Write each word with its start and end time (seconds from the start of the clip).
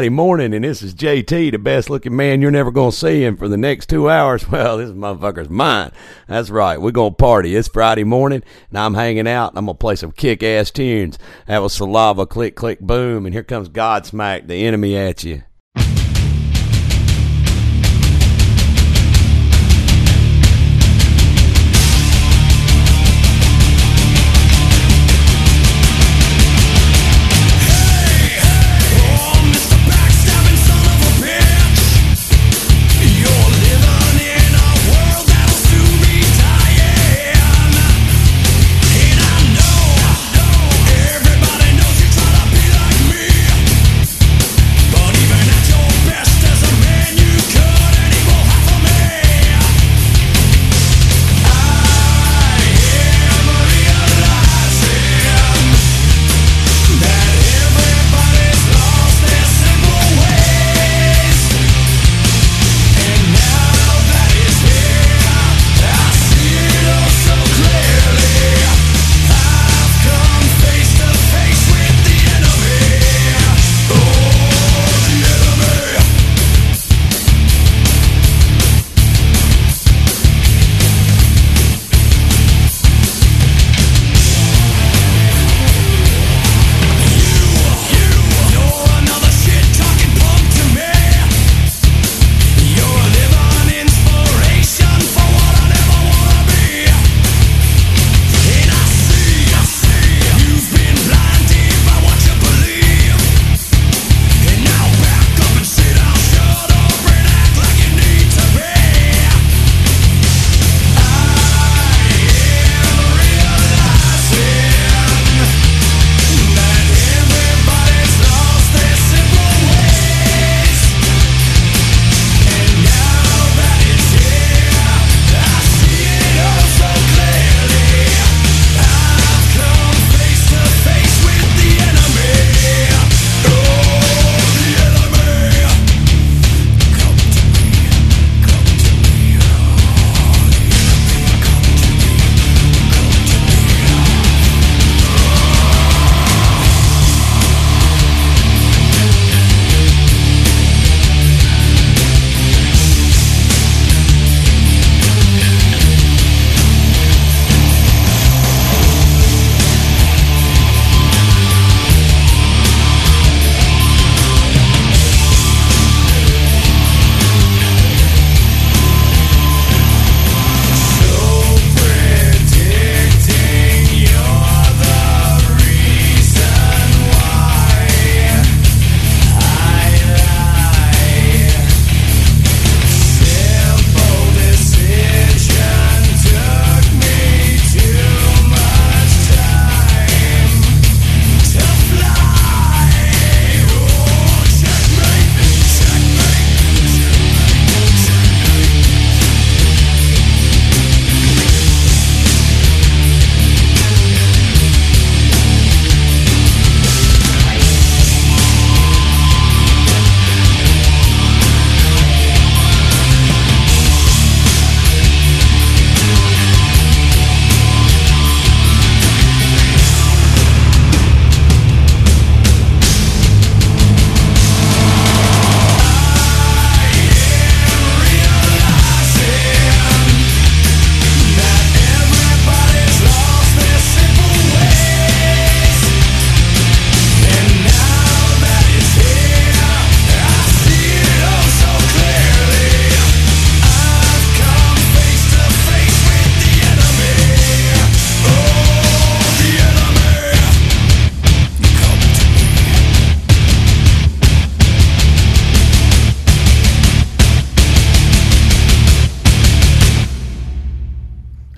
Friday 0.00 0.08
morning, 0.08 0.54
and 0.54 0.64
this 0.64 0.80
is 0.80 0.94
JT, 0.94 1.50
the 1.50 1.58
best 1.58 1.90
looking 1.90 2.16
man 2.16 2.40
you're 2.40 2.50
never 2.50 2.70
going 2.70 2.90
to 2.90 2.96
see. 2.96 3.22
And 3.22 3.38
for 3.38 3.48
the 3.48 3.58
next 3.58 3.90
two 3.90 4.08
hours, 4.08 4.48
well, 4.50 4.78
this 4.78 4.88
motherfucker's 4.92 5.50
mine. 5.50 5.90
That's 6.26 6.48
right. 6.48 6.80
We're 6.80 6.90
going 6.90 7.12
to 7.12 7.16
party. 7.16 7.54
It's 7.54 7.68
Friday 7.68 8.04
morning, 8.04 8.42
and 8.70 8.78
I'm 8.78 8.94
hanging 8.94 9.28
out. 9.28 9.52
I'm 9.56 9.66
going 9.66 9.76
to 9.76 9.78
play 9.78 9.96
some 9.96 10.12
kick 10.12 10.42
ass 10.42 10.70
tunes. 10.70 11.18
That 11.46 11.58
was 11.58 11.74
Saliva, 11.74 12.24
Click, 12.24 12.56
Click, 12.56 12.80
Boom. 12.80 13.26
And 13.26 13.34
here 13.34 13.42
comes 13.42 13.68
Godsmack, 13.68 14.46
the 14.46 14.64
enemy 14.64 14.96
at 14.96 15.22
you. 15.22 15.42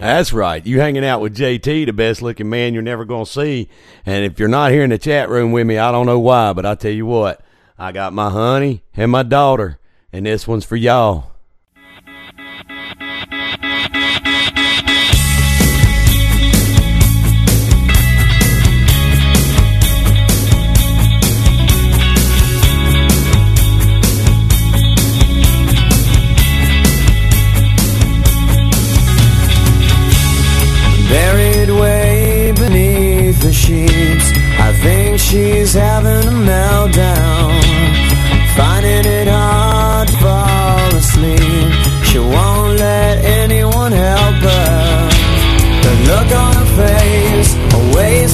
That's 0.02 0.32
right. 0.32 0.66
You 0.66 0.80
hanging 0.80 1.04
out 1.04 1.20
with 1.20 1.36
JT, 1.36 1.86
the 1.86 1.92
best 1.92 2.22
looking 2.22 2.50
man 2.50 2.74
you're 2.74 2.82
never 2.82 3.04
going 3.04 3.24
to 3.24 3.30
see. 3.30 3.68
And 4.04 4.24
if 4.24 4.36
you're 4.40 4.48
not 4.48 4.72
here 4.72 4.82
in 4.82 4.90
the 4.90 4.98
chat 4.98 5.28
room 5.28 5.52
with 5.52 5.64
me, 5.64 5.78
I 5.78 5.92
don't 5.92 6.06
know 6.06 6.18
why, 6.18 6.52
but 6.54 6.66
I 6.66 6.74
tell 6.74 6.90
you 6.90 7.06
what, 7.06 7.40
I 7.78 7.92
got 7.92 8.12
my 8.12 8.28
honey 8.28 8.82
and 8.96 9.12
my 9.12 9.22
daughter, 9.22 9.78
and 10.12 10.26
this 10.26 10.48
one's 10.48 10.64
for 10.64 10.74
y'all. 10.74 11.31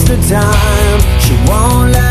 The 0.08 0.16
time. 0.26 1.20
She 1.20 1.34
won't 1.46 1.92
let 1.92 2.07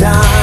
time. 0.00 0.39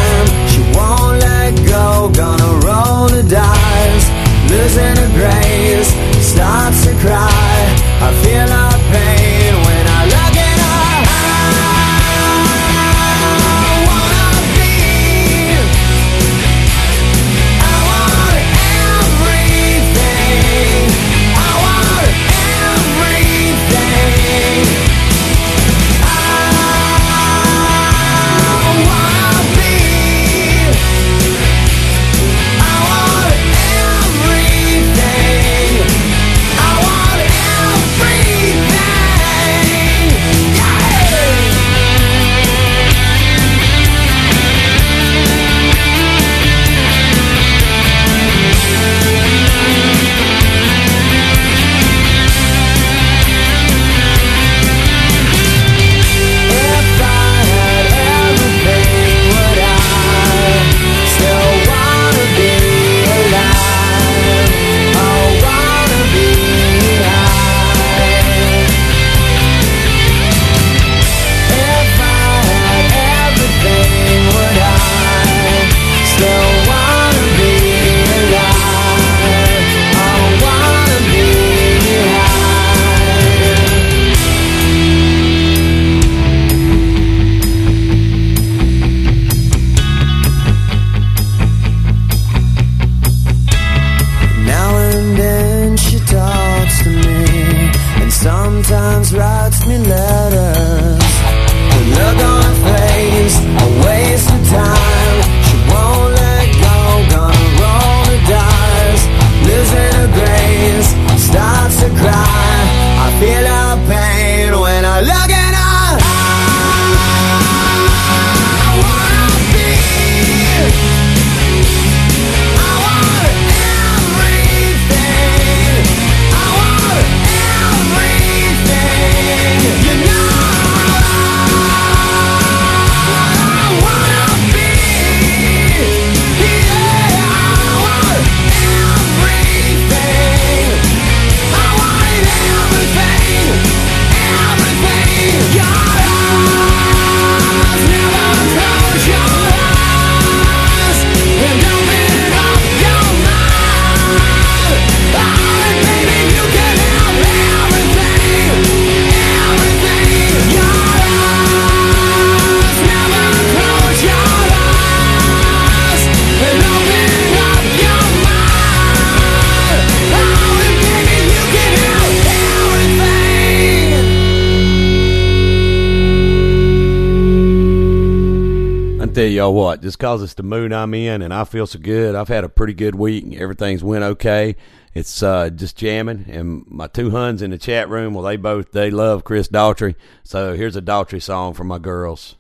Y'all 179.48 179.56
what, 179.56 179.82
just 179.82 179.98
cause 179.98 180.22
it's 180.22 180.34
the 180.34 180.44
mood 180.44 180.74
I'm 180.74 180.94
in 180.94 181.22
and 181.22 181.34
I 181.34 181.46
feel 181.46 181.66
so 181.68 181.80
good. 181.80 182.16
I've 182.16 182.27
had 182.27 182.44
a 182.44 182.50
pretty 182.50 182.74
good 182.74 182.96
week. 182.96 183.24
and 183.24 183.34
Everything's 183.36 183.84
went 183.84 184.04
okay. 184.04 184.56
It's 184.94 185.24
uh, 185.24 185.50
just 185.51 185.77
jamming, 185.77 186.25
and 186.27 186.66
my 186.68 186.88
two 186.88 187.12
huns 187.12 187.42
in 187.42 187.51
the 187.51 187.58
chat 187.58 187.88
room. 187.88 188.13
Well, 188.13 188.24
they 188.24 188.36
both 188.36 188.72
they 188.72 188.89
love 188.89 189.24
Chris 189.24 189.48
Daughtry. 189.48 189.96
So 190.24 190.56
here's 190.56 190.75
a 190.75 190.82
Daughtry 190.82 191.22
song 191.22 191.54
for 191.54 191.63
my 191.63 191.77
girls. 191.77 192.36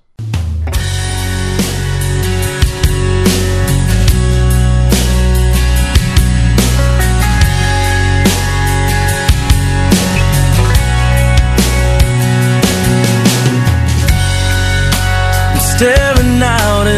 Out 15.79 16.06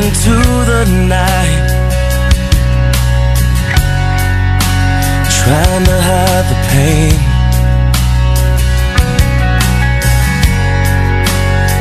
into 0.09 0.41
the 0.71 0.83
night, 1.07 1.69
trying 5.37 5.85
to 5.85 5.97
hide 6.09 6.45
the 6.49 6.59
pain. 6.73 7.13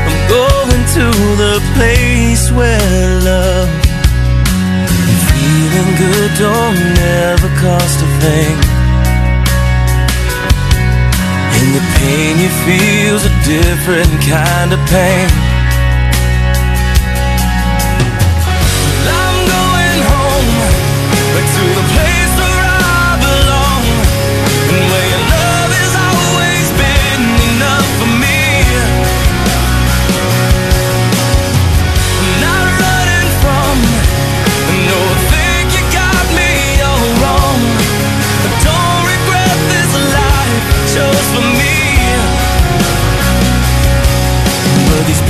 I'm 0.08 0.20
going 0.36 0.84
to 0.96 1.06
the 1.44 1.56
place 1.72 2.44
where 2.52 3.08
love 3.30 3.70
and 5.08 5.18
feeling 5.32 5.90
good 5.96 6.30
don't 6.36 6.98
ever 7.32 7.50
cost 7.64 7.96
a 8.04 8.08
thing. 8.24 8.56
And 11.56 11.68
the 11.78 11.84
pain 11.96 12.32
you 12.44 12.50
feel's 12.66 13.24
a 13.24 13.34
different 13.48 14.12
kind 14.28 14.74
of 14.74 14.80
pain. 14.90 15.57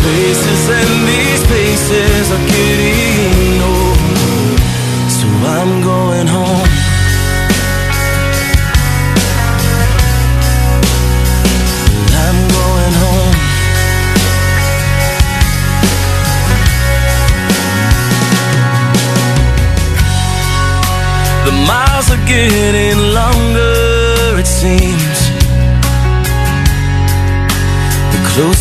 Places 0.08 0.70
and 0.70 1.06
these 1.06 1.42
places 1.44 2.32
are 2.32 2.46
getting 2.48 2.97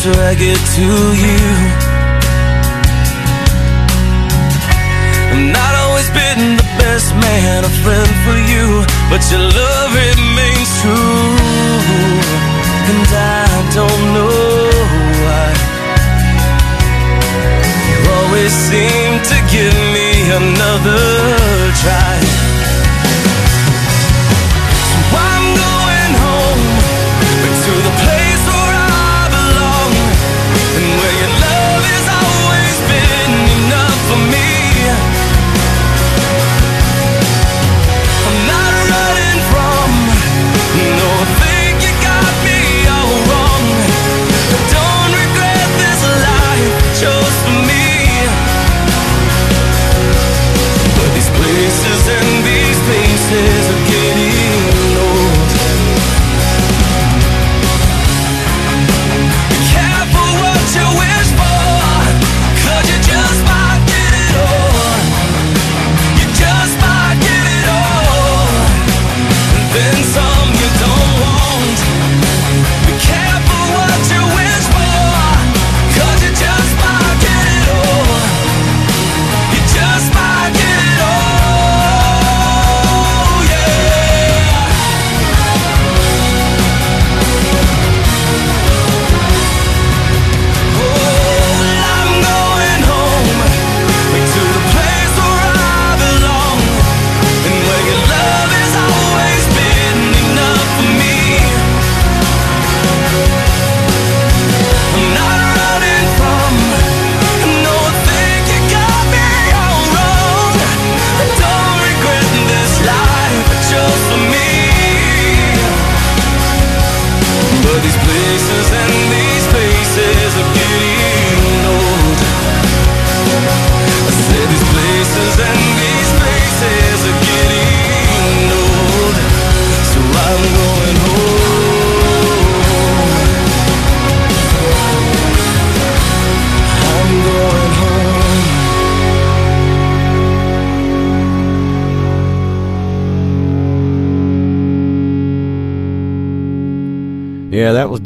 Closer 0.08 0.22
I 0.22 0.36
get 0.36 0.58
to 0.58 0.88
you, 1.24 1.40
I've 5.32 5.52
not 5.52 5.74
always 5.84 6.10
been 6.12 6.56
the 6.56 6.68
best 6.80 7.14
man, 7.16 7.66
a 7.66 7.70
friend 7.84 8.12
for 8.24 8.38
you, 8.52 8.86
but 9.10 9.22
your 9.32 9.44
love 9.44 9.92
remains 9.92 10.70
true, 10.82 11.36
and 12.88 13.08
I 13.12 13.48
don't 13.76 14.04
know 14.16 14.72
why. 15.24 15.48
You 17.90 17.98
always 18.20 18.54
seem 18.54 19.10
to 19.32 19.38
give 19.52 19.78
me 19.96 20.10
another 20.32 21.04
try. 21.82 22.27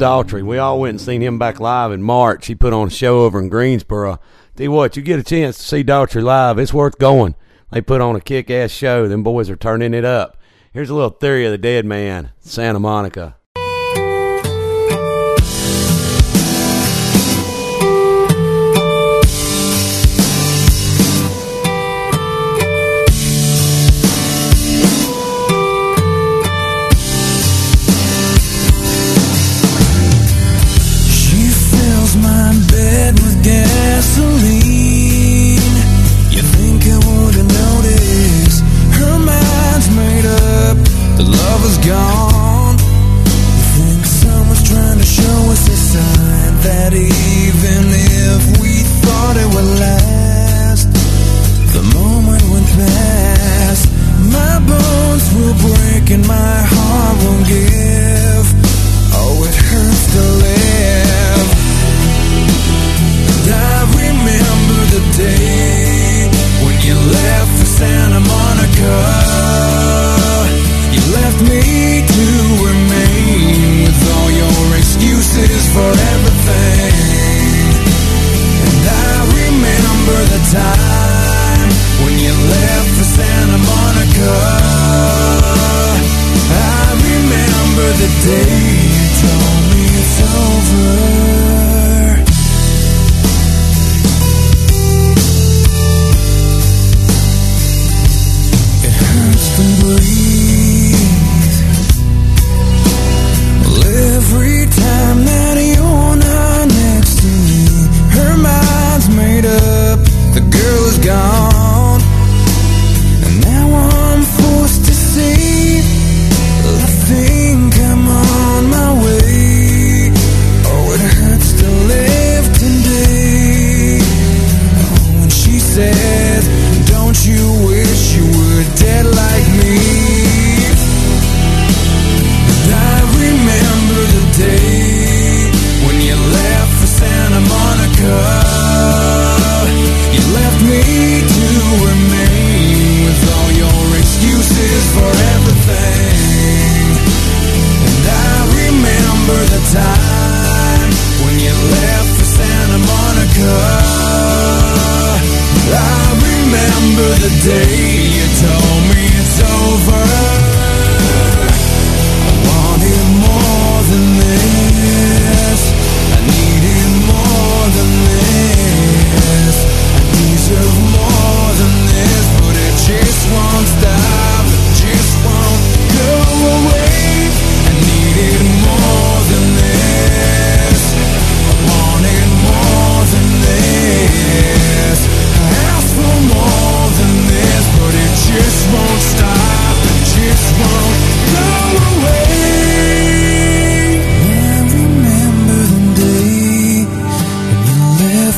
Daughtry. 0.02 0.42
We 0.42 0.58
all 0.58 0.80
went 0.80 0.94
and 0.94 1.00
seen 1.00 1.22
him 1.22 1.38
back 1.38 1.60
live 1.60 1.92
in 1.92 2.02
March. 2.02 2.48
He 2.48 2.56
put 2.56 2.72
on 2.72 2.88
a 2.88 2.90
show 2.90 3.20
over 3.20 3.38
in 3.38 3.48
Greensboro. 3.48 4.18
Tell 4.56 4.64
you 4.64 4.72
what, 4.72 4.96
you 4.96 5.02
get 5.02 5.20
a 5.20 5.22
chance 5.22 5.56
to 5.58 5.62
see 5.62 5.84
Daughtry 5.84 6.24
live. 6.24 6.58
It's 6.58 6.74
worth 6.74 6.98
going. 6.98 7.36
They 7.70 7.82
put 7.82 8.00
on 8.00 8.16
a 8.16 8.20
kick 8.20 8.50
ass 8.50 8.72
show. 8.72 9.06
Them 9.06 9.22
boys 9.22 9.48
are 9.48 9.54
turning 9.54 9.94
it 9.94 10.04
up. 10.04 10.36
Here's 10.72 10.90
a 10.90 10.94
little 10.94 11.10
Theory 11.10 11.46
of 11.46 11.52
a 11.52 11.58
Deadman, 11.58 12.32
Santa 12.40 12.80
Monica. 12.80 13.36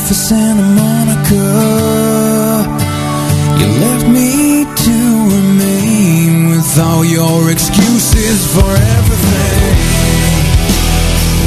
for 0.07 0.13
Santa 0.13 0.63
Monica. 0.63 1.47
You 3.59 3.67
left 3.85 4.07
me 4.07 4.65
to 4.65 4.97
remain 5.33 6.51
with 6.51 6.79
all 6.79 7.05
your 7.05 7.51
excuses 7.51 8.45
for 8.55 8.69
everything. 8.69 9.77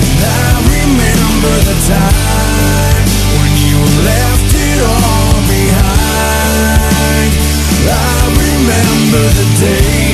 And 0.02 0.22
I 0.26 0.50
remember 0.74 1.54
the 1.70 1.78
time 1.86 3.06
when 3.38 3.52
you 3.70 3.78
left 4.10 4.50
it 4.70 4.80
all 4.89 5.38
behind. 5.54 7.32
I 7.86 8.17
remember 8.41 9.24
the 9.38 9.48
day. 9.62 10.07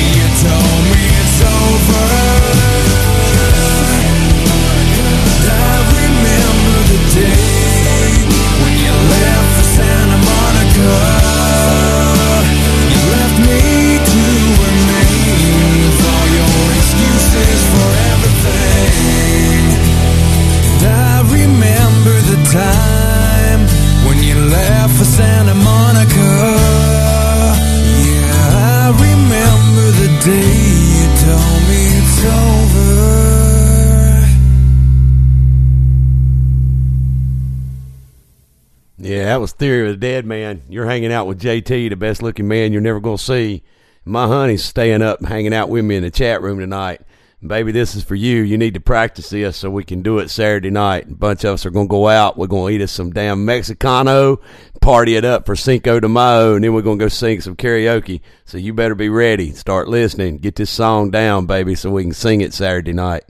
dead 40.03 40.25
man. 40.25 40.61
You're 40.67 40.85
hanging 40.85 41.13
out 41.13 41.27
with 41.27 41.41
JT, 41.41 41.89
the 41.89 41.95
best 41.95 42.21
looking 42.21 42.45
man 42.45 42.73
you're 42.73 42.81
never 42.81 42.99
going 42.99 43.15
to 43.15 43.23
see. 43.23 43.63
My 44.03 44.27
honey's 44.27 44.61
staying 44.61 45.01
up, 45.01 45.23
hanging 45.23 45.53
out 45.53 45.69
with 45.69 45.85
me 45.85 45.95
in 45.95 46.03
the 46.03 46.11
chat 46.11 46.41
room 46.41 46.59
tonight. 46.59 46.99
Baby, 47.41 47.71
this 47.71 47.95
is 47.95 48.03
for 48.03 48.15
you. 48.15 48.41
You 48.41 48.57
need 48.57 48.73
to 48.73 48.81
practice 48.81 49.29
this 49.29 49.55
so 49.55 49.69
we 49.69 49.85
can 49.85 50.01
do 50.01 50.19
it 50.19 50.29
Saturday 50.29 50.71
night. 50.71 51.07
A 51.09 51.13
bunch 51.13 51.45
of 51.45 51.53
us 51.53 51.65
are 51.65 51.69
going 51.69 51.87
to 51.87 51.91
go 51.91 52.09
out. 52.09 52.37
We're 52.37 52.47
going 52.47 52.73
to 52.73 52.75
eat 52.75 52.83
us 52.83 52.91
some 52.91 53.11
damn 53.11 53.45
Mexicano, 53.45 54.41
party 54.81 55.15
it 55.15 55.23
up 55.23 55.45
for 55.45 55.55
Cinco 55.55 56.01
de 56.01 56.09
Mayo, 56.09 56.55
and 56.55 56.65
then 56.65 56.73
we're 56.73 56.81
going 56.81 56.99
to 56.99 57.05
go 57.05 57.09
sing 57.09 57.39
some 57.39 57.55
karaoke. 57.55 58.19
So 58.43 58.57
you 58.57 58.73
better 58.73 58.95
be 58.95 59.07
ready. 59.07 59.51
Start 59.53 59.87
listening. 59.87 60.39
Get 60.39 60.57
this 60.57 60.69
song 60.69 61.11
down, 61.11 61.45
baby, 61.45 61.75
so 61.75 61.89
we 61.91 62.03
can 62.03 62.11
sing 62.11 62.41
it 62.41 62.53
Saturday 62.53 62.91
night. 62.91 63.23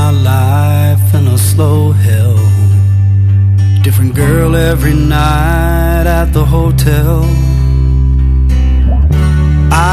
My 0.00 0.10
life 0.10 1.14
in 1.18 1.26
a 1.26 1.38
slow 1.50 1.92
hell. 1.92 2.38
Different 3.84 4.14
girl 4.14 4.50
every 4.56 4.94
night 4.94 6.06
at 6.20 6.28
the 6.36 6.44
hotel. 6.56 7.16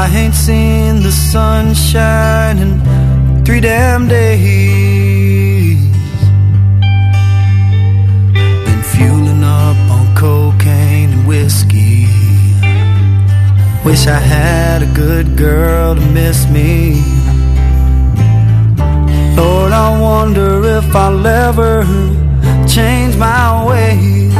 I 0.00 0.02
ain't 0.20 0.36
seen 0.46 0.92
the 1.08 1.14
sunshine 1.34 2.56
in 2.64 2.72
three 3.44 3.62
damn 3.70 4.04
days. 4.08 5.80
Been 8.66 8.82
fueling 8.92 9.42
up 9.62 9.78
on 9.96 10.06
cocaine 10.24 11.10
and 11.16 11.24
whiskey. 11.30 12.06
Wish 13.88 14.02
I 14.18 14.20
had 14.36 14.78
a 14.88 14.90
good 15.02 15.26
girl 15.36 15.94
to 15.98 16.04
miss 16.18 16.38
me. 16.56 17.17
I 19.88 19.98
wonder 19.98 20.50
if 20.78 20.94
I'll 20.94 21.26
ever 21.26 21.82
change 22.68 23.16
my 23.16 23.64
ways. 23.66 24.34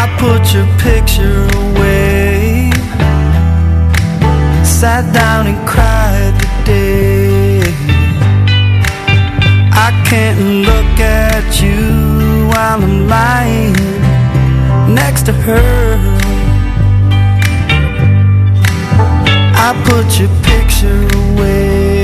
I 0.00 0.02
put 0.22 0.42
your 0.54 0.68
picture 0.86 1.42
away, 1.64 2.70
sat 4.64 5.04
down 5.12 5.46
and 5.48 5.60
cried 5.68 6.34
today. 6.40 7.60
I 9.86 9.88
can't 10.08 10.40
look 10.70 10.94
at 10.98 11.60
you 11.62 12.48
while 12.50 12.82
I'm 12.82 13.08
lying 13.08 13.76
next 14.94 15.26
to 15.26 15.32
her. 15.32 15.98
I 19.66 19.68
put 19.84 20.18
your 20.18 20.32
picture 20.48 21.02
away. 21.24 21.95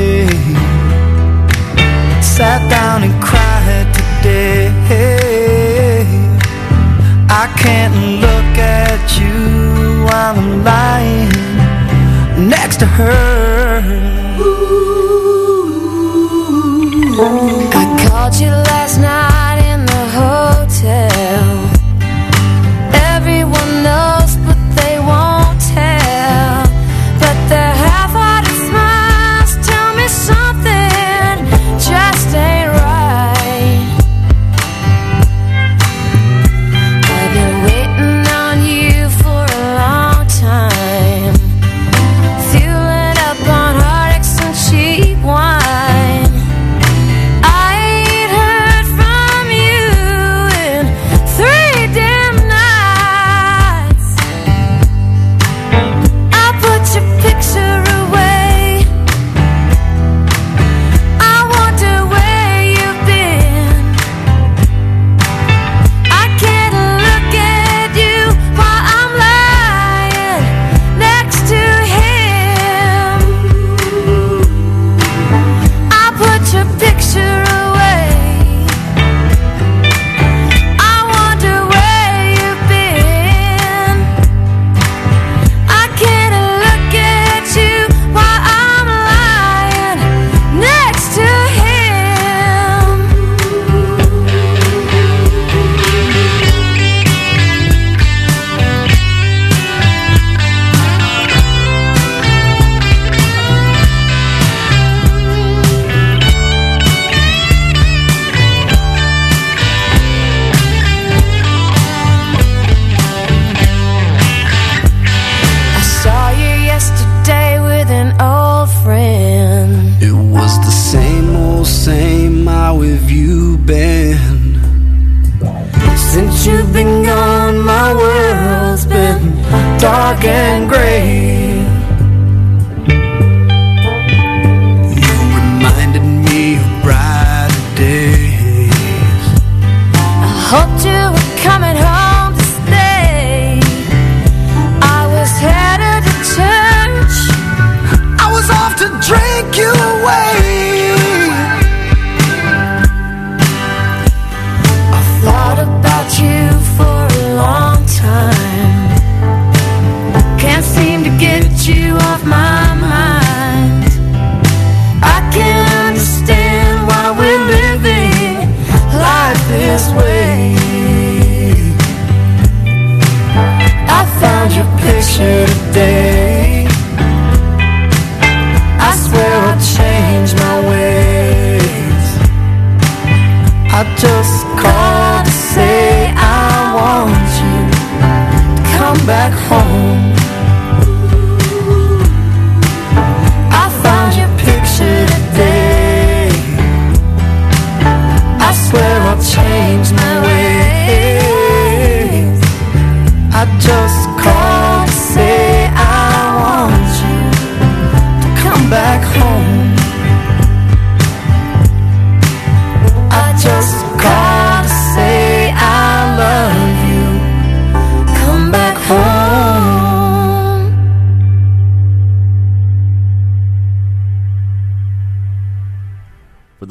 Sat 2.37 2.67
down 2.71 3.03
and 3.03 3.13
cried 3.23 3.93
today. 3.93 4.71
I 7.29 7.47
can't 7.59 7.95
look 8.23 8.57
at 8.57 9.21
you 9.21 10.05
while 10.07 10.39
I'm 10.39 10.65
lying 10.65 12.49
next 12.49 12.79
to 12.81 12.87
her. 12.87 13.52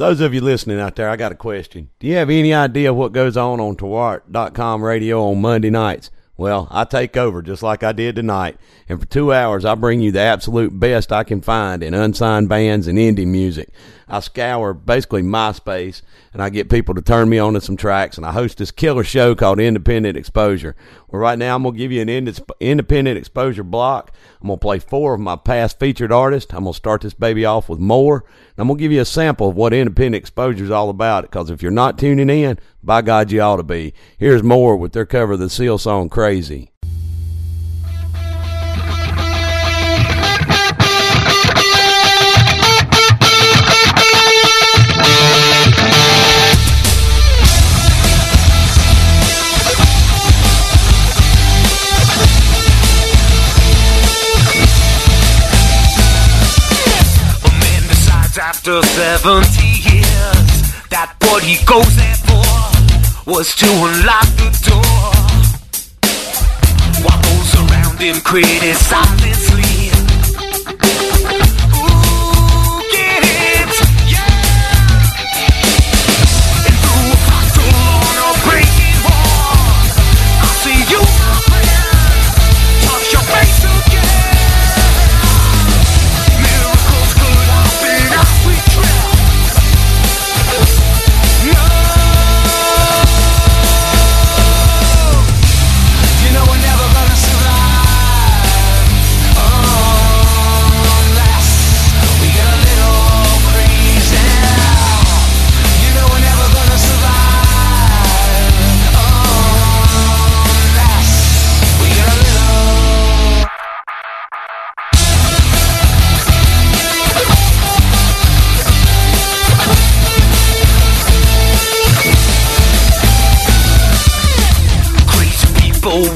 Those 0.02 0.20
of 0.20 0.34
you 0.34 0.40
listening 0.40 0.80
out 0.80 0.96
there, 0.96 1.08
I 1.08 1.14
got 1.14 1.30
a 1.30 1.36
question. 1.36 1.88
Do 2.00 2.08
you 2.08 2.16
have 2.16 2.28
any 2.28 2.52
idea 2.52 2.92
what 2.92 3.12
goes 3.12 3.36
on 3.36 3.60
on 3.60 3.76
Twart.com 3.76 4.82
radio 4.82 5.22
on 5.30 5.40
Monday 5.40 5.70
nights? 5.70 6.10
Well, 6.36 6.66
I 6.72 6.84
take 6.84 7.16
over 7.16 7.40
just 7.40 7.62
like 7.62 7.84
I 7.84 7.92
did 7.92 8.16
tonight, 8.16 8.56
and 8.88 8.98
for 8.98 9.06
two 9.06 9.32
hours 9.32 9.64
I 9.64 9.76
bring 9.76 10.00
you 10.00 10.10
the 10.10 10.18
absolute 10.18 10.78
best 10.78 11.12
I 11.12 11.22
can 11.22 11.40
find 11.40 11.84
in 11.84 11.94
unsigned 11.94 12.48
bands 12.48 12.88
and 12.88 12.98
indie 12.98 13.26
music. 13.26 13.68
I 14.12 14.20
scour 14.20 14.74
basically 14.74 15.22
MySpace 15.22 16.02
and 16.34 16.42
I 16.42 16.50
get 16.50 16.68
people 16.68 16.94
to 16.94 17.00
turn 17.00 17.30
me 17.30 17.38
on 17.38 17.54
to 17.54 17.62
some 17.62 17.78
tracks, 17.78 18.18
and 18.18 18.26
I 18.26 18.32
host 18.32 18.58
this 18.58 18.70
killer 18.70 19.04
show 19.04 19.34
called 19.34 19.58
Independent 19.58 20.18
Exposure. 20.18 20.76
Well, 21.08 21.22
right 21.22 21.38
now 21.38 21.56
I'm 21.56 21.62
gonna 21.62 21.76
give 21.76 21.90
you 21.90 22.02
an 22.02 22.10
ind- 22.10 22.40
independent 22.60 23.16
exposure 23.16 23.62
block. 23.62 24.12
I'm 24.42 24.48
gonna 24.48 24.58
play 24.58 24.78
four 24.80 25.14
of 25.14 25.20
my 25.20 25.36
past 25.36 25.80
featured 25.80 26.12
artists. 26.12 26.52
I'm 26.52 26.64
gonna 26.64 26.74
start 26.74 27.00
this 27.00 27.14
baby 27.14 27.46
off 27.46 27.70
with 27.70 27.78
more. 27.78 28.24
I'm 28.58 28.68
gonna 28.68 28.78
give 28.78 28.92
you 28.92 29.00
a 29.00 29.06
sample 29.06 29.48
of 29.48 29.56
what 29.56 29.72
independent 29.72 30.16
exposure 30.16 30.64
is 30.64 30.70
all 30.70 30.90
about. 30.90 31.22
Because 31.22 31.48
if 31.48 31.62
you're 31.62 31.70
not 31.70 31.98
tuning 31.98 32.28
in, 32.28 32.58
by 32.82 33.00
God, 33.00 33.30
you 33.30 33.40
ought 33.40 33.56
to 33.56 33.62
be. 33.62 33.94
Here's 34.18 34.42
more 34.42 34.76
with 34.76 34.92
their 34.92 35.06
cover 35.06 35.32
of 35.32 35.38
the 35.38 35.48
Seal 35.48 35.78
song 35.78 36.10
"Crazy." 36.10 36.71
After 58.64 58.86
70 58.86 59.66
years 59.90 60.62
that 60.88 61.16
what 61.22 61.42
he 61.42 61.58
goes 61.66 61.96
there 61.96 62.14
for 62.22 63.28
was 63.28 63.56
to 63.56 63.66
unlock 63.66 64.26
the 64.38 64.50
door. 64.62 65.10
While 67.02 67.20
those 67.26 67.54
around 67.58 67.98
him 67.98 68.20
criticize 68.20 69.51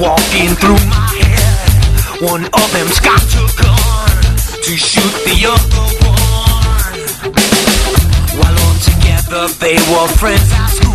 walking 0.01 0.55
through 0.57 0.81
my 0.89 1.09
head. 1.21 2.23
One 2.23 2.45
of 2.45 2.73
them's 2.73 3.01
got 3.01 3.23
a 3.35 3.47
gun 3.61 4.17
to 4.63 4.77
shoot 4.77 5.15
the 5.25 5.47
other 5.47 5.87
one. 6.05 6.97
While 8.39 8.57
all 8.65 8.79
together 8.81 9.49
they 9.61 9.77
were 9.91 10.09
friends 10.17 10.86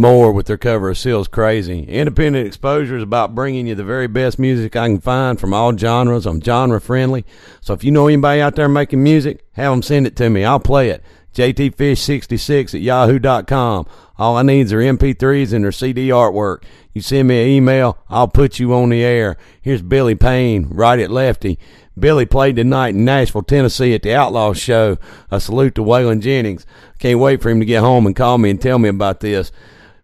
more 0.00 0.32
with 0.32 0.46
their 0.46 0.58
cover 0.58 0.88
of 0.88 0.98
Seal's 0.98 1.28
Crazy. 1.28 1.84
Independent 1.84 2.46
Exposure 2.46 2.96
is 2.96 3.02
about 3.02 3.34
bringing 3.34 3.66
you 3.66 3.74
the 3.74 3.84
very 3.84 4.06
best 4.06 4.38
music 4.38 4.74
I 4.74 4.88
can 4.88 5.00
find 5.00 5.38
from 5.38 5.52
all 5.52 5.76
genres. 5.76 6.26
I'm 6.26 6.40
genre 6.40 6.80
friendly. 6.80 7.24
So 7.60 7.74
if 7.74 7.84
you 7.84 7.90
know 7.90 8.08
anybody 8.08 8.40
out 8.40 8.56
there 8.56 8.68
making 8.68 9.02
music, 9.02 9.44
have 9.52 9.72
them 9.72 9.82
send 9.82 10.06
it 10.06 10.16
to 10.16 10.30
me. 10.30 10.44
I'll 10.44 10.58
play 10.58 10.90
it. 10.90 11.04
JTFish66 11.34 12.74
at 12.74 12.80
yahoo.com. 12.80 13.86
All 14.18 14.36
I 14.36 14.42
need 14.42 14.72
are 14.72 14.78
MP3s 14.78 15.52
and 15.52 15.64
their 15.64 15.72
CD 15.72 16.08
artwork. 16.08 16.64
You 16.92 17.02
send 17.02 17.28
me 17.28 17.42
an 17.42 17.48
email, 17.48 17.98
I'll 18.08 18.28
put 18.28 18.58
you 18.58 18.74
on 18.74 18.88
the 18.88 19.02
air. 19.02 19.36
Here's 19.62 19.82
Billy 19.82 20.14
Payne, 20.14 20.68
right 20.70 20.98
at 20.98 21.10
Lefty. 21.10 21.58
Billy 21.98 22.26
played 22.26 22.56
tonight 22.56 22.94
in 22.94 23.04
Nashville, 23.04 23.42
Tennessee 23.42 23.94
at 23.94 24.02
the 24.02 24.14
Outlaw 24.14 24.54
Show. 24.54 24.96
A 25.30 25.40
salute 25.40 25.74
to 25.76 25.82
Waylon 25.82 26.20
Jennings. 26.20 26.66
Can't 26.98 27.20
wait 27.20 27.42
for 27.42 27.50
him 27.50 27.60
to 27.60 27.66
get 27.66 27.80
home 27.80 28.06
and 28.06 28.16
call 28.16 28.38
me 28.38 28.50
and 28.50 28.60
tell 28.60 28.78
me 28.78 28.88
about 28.88 29.20
this. 29.20 29.52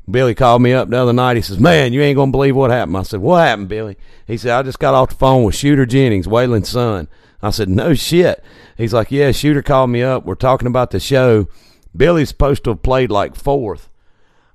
Billy 0.08 0.34
called 0.34 0.62
me 0.62 0.72
up 0.72 0.88
the 0.88 0.96
other 0.98 1.12
night. 1.12 1.36
He 1.36 1.42
says, 1.42 1.58
Man, 1.58 1.92
you 1.92 2.00
ain't 2.00 2.16
going 2.16 2.28
to 2.30 2.36
believe 2.36 2.54
what 2.54 2.70
happened. 2.70 2.96
I 2.96 3.02
said, 3.02 3.20
What 3.20 3.46
happened, 3.46 3.68
Billy? 3.68 3.96
He 4.26 4.36
said, 4.36 4.52
I 4.52 4.62
just 4.62 4.78
got 4.78 4.94
off 4.94 5.10
the 5.10 5.14
phone 5.16 5.44
with 5.44 5.54
Shooter 5.56 5.86
Jennings, 5.86 6.26
Waylon's 6.26 6.68
son. 6.68 7.08
I 7.42 7.50
said, 7.50 7.68
No 7.68 7.94
shit. 7.94 8.42
He's 8.76 8.94
like, 8.94 9.10
Yeah, 9.10 9.32
Shooter 9.32 9.62
called 9.62 9.90
me 9.90 10.02
up. 10.02 10.24
We're 10.24 10.34
talking 10.36 10.68
about 10.68 10.90
the 10.92 11.00
show. 11.00 11.48
Billy's 11.96 12.28
supposed 12.28 12.62
to 12.64 12.70
have 12.70 12.82
played 12.82 13.10
like 13.10 13.34
fourth, 13.34 13.88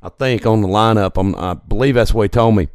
I 0.01 0.09
think, 0.09 0.45
on 0.45 0.61
the 0.61 0.67
lineup. 0.67 1.17
I'm, 1.19 1.35
I 1.35 1.55
believe 1.55 1.95
that's 1.95 2.13
what 2.13 2.23
he 2.23 2.29
told 2.29 2.55
me. 2.55 2.69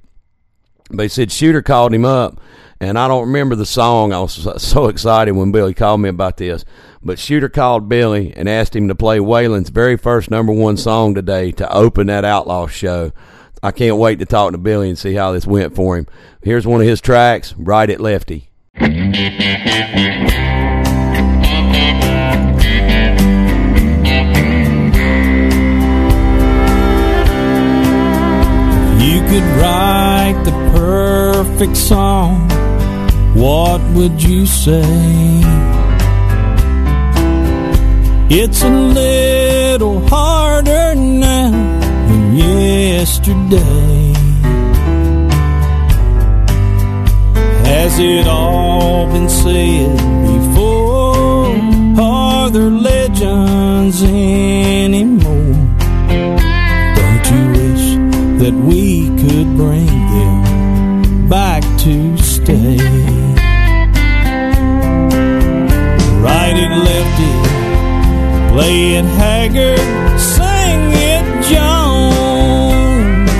But 0.90 1.04
he 1.04 1.08
said 1.08 1.32
Shooter 1.32 1.62
called 1.62 1.94
him 1.94 2.04
up, 2.04 2.40
and 2.80 2.98
I 2.98 3.08
don't 3.08 3.26
remember 3.26 3.54
the 3.56 3.66
song. 3.66 4.12
I 4.12 4.20
was 4.20 4.34
so- 4.34 4.56
so 4.58 4.86
excited 4.88 5.32
when 5.32 5.50
Billy 5.50 5.72
called 5.74 6.00
me 6.00 6.08
about 6.08 6.36
this. 6.36 6.64
But 7.02 7.18
Shooter 7.18 7.48
called 7.48 7.88
Billy 7.88 8.32
and 8.36 8.48
asked 8.48 8.74
him 8.74 8.88
to 8.88 8.94
play 8.94 9.18
Waylon's 9.18 9.70
very 9.70 9.96
first 9.96 10.30
number 10.30 10.52
one 10.52 10.76
song 10.76 11.14
today 11.14 11.52
to 11.52 11.72
open 11.72 12.08
that 12.08 12.24
Outlaw 12.24 12.66
show. 12.66 13.12
I 13.62 13.70
can't 13.70 13.96
wait 13.96 14.18
to 14.18 14.26
talk 14.26 14.52
to 14.52 14.58
Billy 14.58 14.88
and 14.88 14.98
see 14.98 15.14
how 15.14 15.32
this 15.32 15.46
went 15.46 15.74
for 15.74 15.96
him. 15.96 16.06
Here's 16.42 16.66
one 16.66 16.80
of 16.80 16.86
his 16.86 17.00
tracks, 17.00 17.54
Right 17.56 17.88
at 17.90 18.00
Lefty. 18.00 18.50
You 29.06 29.20
could 29.28 29.46
write 29.60 30.42
the 30.44 30.52
perfect 30.74 31.76
song. 31.76 32.48
What 33.34 33.80
would 33.94 34.22
you 34.22 34.46
say? 34.46 35.55
It's 38.28 38.60
a 38.60 38.68
little 38.68 40.00
harder 40.08 40.96
now 40.96 41.50
than 42.08 42.36
yesterday. 42.36 44.12
Has 47.64 48.00
it 48.00 48.26
all 48.26 49.06
been 49.12 49.28
said 49.28 49.96
before? 50.26 51.54
Are 52.02 52.50
there 52.50 52.68
legends 52.68 54.02
anymore? 54.02 55.54
Don't 56.98 57.26
you 57.30 57.42
wish 57.60 57.86
that 58.42 58.54
we 58.54 59.06
could 59.20 59.56
bring 59.56 59.95
play 68.56 68.94
it 68.94 69.04
Haggard, 69.04 69.78
sing 70.18 70.80
it 71.12 71.26
Jones. 71.50 73.36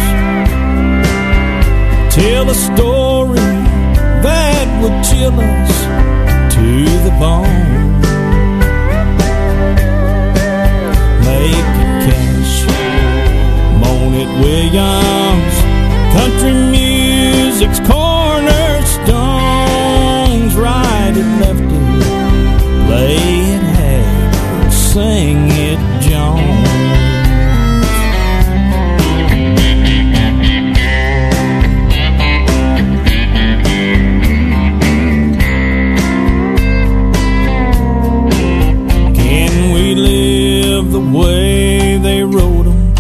Tell 2.15 2.45
a 2.51 2.59
story 2.69 3.49
that 4.27 4.67
would 4.81 4.97
chill 5.09 5.37
us 5.55 5.75
to 6.55 6.69
the 7.07 7.15
bone. 7.23 7.93
Make 11.29 11.77
it 11.85 11.93
cash. 12.05 12.55
Moan 13.81 14.13
it 14.23 14.31
Williams, 14.45 15.57
country 16.17 16.55
music's 16.77 17.81
cornerstones. 17.81 18.06
Sing 24.97 25.37
it 25.51 25.79
Jones. 26.07 26.69
Can 39.21 39.73
we 39.75 39.95
live 39.95 40.93
the 40.93 41.05
way 41.19 41.99
they 41.99 42.23
wrote 42.23 42.67
'em 42.67 42.95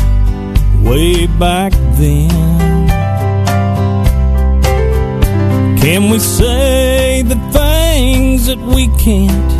way 0.85 1.27
back 1.45 1.73
then? 2.01 2.29
Can 5.83 6.11
we 6.11 6.19
say 6.19 7.23
the 7.33 7.39
things 7.59 8.41
that 8.51 8.61
we 8.75 8.83
can't 9.07 9.51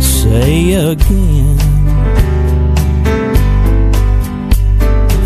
say 0.00 0.72
again? 0.90 1.43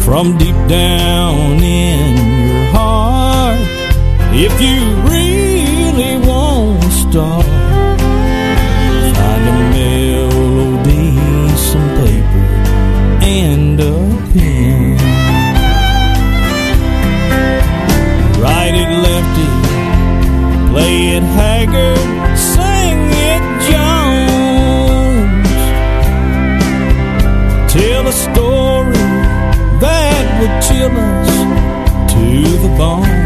From 0.08 0.38
deep 0.38 0.56
down 0.68 1.62
in 1.62 2.48
your 2.48 2.64
heart, 2.72 3.60
if 4.32 4.58
you 4.58 4.80
really 5.04 6.16
want 6.26 6.80
to 6.82 6.90
start. 6.90 7.44
Find 9.18 9.44
a 9.52 9.56
melody, 9.76 11.08
some 11.58 11.88
paper, 12.00 12.46
and 13.20 13.78
a 13.78 13.92
pen. 14.32 14.96
Right 18.40 18.74
it, 18.82 18.90
left 19.06 19.36
it, 19.44 19.52
play 20.70 20.94
it 21.16 21.22
Haggard, 21.36 22.07
bone. 32.78 33.17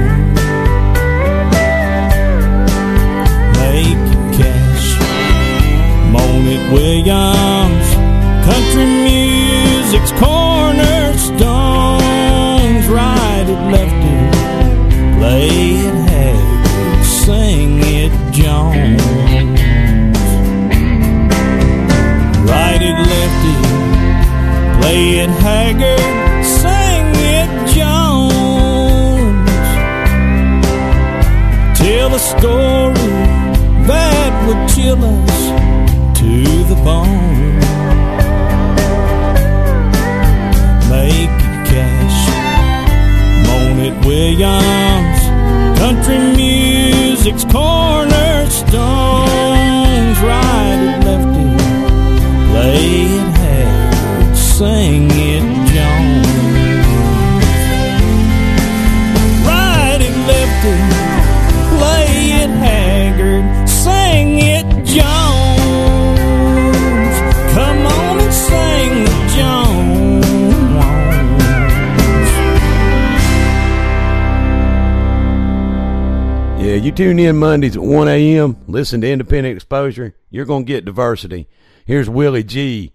Tune 77.02 77.18
in 77.18 77.36
Mondays 77.36 77.74
at 77.74 77.82
1 77.82 78.06
a.m., 78.06 78.56
listen 78.68 79.00
to 79.00 79.10
Independent 79.10 79.56
Exposure. 79.56 80.14
You're 80.30 80.44
going 80.44 80.64
to 80.64 80.72
get 80.72 80.84
diversity. 80.84 81.48
Here's 81.84 82.08
Willie 82.08 82.44
G, 82.44 82.92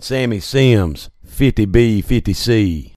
Sammy 0.00 0.40
Sims, 0.40 1.08
50B, 1.24 2.04
50C. 2.04 2.93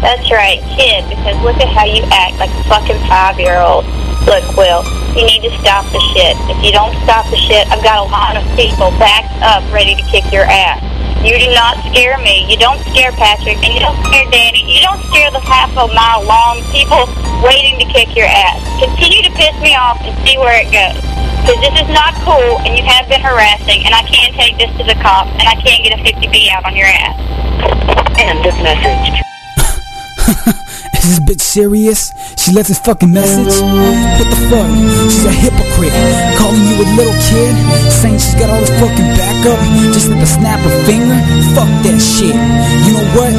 That's 0.00 0.24
right, 0.32 0.64
kid, 0.80 1.04
because 1.12 1.36
look 1.44 1.60
at 1.60 1.68
how 1.68 1.84
you 1.84 2.00
act 2.08 2.40
like 2.40 2.48
a 2.56 2.64
fucking 2.64 3.00
five 3.04 3.36
year 3.36 3.60
old. 3.60 3.84
Look, 4.24 4.44
Will, 4.56 4.80
you 5.12 5.28
need 5.28 5.44
to 5.44 5.52
stop 5.60 5.84
the 5.92 6.00
shit. 6.16 6.36
If 6.48 6.56
you 6.64 6.72
don't 6.72 6.96
stop 7.04 7.28
the 7.28 7.36
shit, 7.36 7.68
I've 7.68 7.84
got 7.84 8.00
a 8.00 8.08
lot 8.08 8.36
of 8.36 8.44
people 8.56 8.92
backed 8.96 9.32
up 9.44 9.60
ready 9.72 9.92
to 9.96 10.04
kick 10.08 10.24
your 10.32 10.48
ass. 10.48 10.80
You 11.20 11.36
do 11.36 11.52
not 11.52 11.76
scare 11.92 12.16
me. 12.24 12.48
You 12.48 12.56
don't 12.56 12.80
scare 12.88 13.12
Patrick, 13.12 13.60
and 13.60 13.76
you 13.76 13.80
don't 13.80 13.96
scare 14.08 14.24
Danny. 14.32 14.64
You 14.64 14.80
don't 14.80 15.04
scare 15.12 15.28
the 15.28 15.40
half 15.44 15.68
a 15.76 15.84
mile 15.92 16.24
long 16.24 16.64
people 16.72 17.04
waiting 17.44 17.76
to 17.76 17.86
kick 17.92 18.16
your 18.16 18.24
ass. 18.24 18.56
Continue 18.80 19.20
to 19.28 19.32
piss 19.36 19.52
me 19.60 19.76
off 19.76 20.00
and 20.00 20.16
see 20.24 20.40
where 20.40 20.56
it 20.64 20.72
goes. 20.72 20.96
Because 21.44 21.60
this 21.60 21.76
is 21.76 21.90
not 21.92 22.16
cool, 22.24 22.56
and 22.64 22.72
you 22.72 22.84
have 22.88 23.04
been 23.08 23.20
harassing, 23.20 23.84
and 23.84 23.92
I 23.92 24.00
can't 24.08 24.32
take 24.32 24.56
this 24.56 24.72
to 24.80 24.84
the 24.84 24.96
cops, 25.04 25.32
and 25.36 25.44
I 25.44 25.60
can't 25.60 25.84
get 25.84 25.92
a 25.92 26.00
50B 26.00 26.48
out 26.56 26.64
on 26.64 26.72
your 26.72 26.88
ass. 26.88 27.20
End 28.16 28.40
of 28.46 28.56
message. 28.64 29.29
Is 31.00 31.16
this 31.16 31.20
bitch 31.20 31.40
serious? 31.40 32.12
She 32.36 32.52
left 32.52 32.68
this 32.68 32.78
fucking 32.80 33.12
message? 33.12 33.56
What 33.56 34.28
the 34.28 34.40
fuck? 34.52 34.68
She's 35.08 35.24
a 35.24 35.32
hypocrite. 35.32 35.94
Calling 36.36 36.60
you 36.68 36.76
a 36.76 36.86
little 36.92 37.16
kid? 37.24 37.54
Saying 37.88 38.20
she's 38.20 38.36
got 38.36 38.52
all 38.52 38.60
this 38.60 38.72
fucking 38.76 39.08
backup 39.16 39.56
just 39.96 40.12
at 40.12 40.20
the 40.20 40.28
snap 40.28 40.60
of 40.60 40.72
finger? 40.84 41.16
Fuck 41.56 41.70
that 41.88 41.96
shit. 41.96 42.36
You 42.84 42.92
know 43.00 43.06
what? 43.16 43.32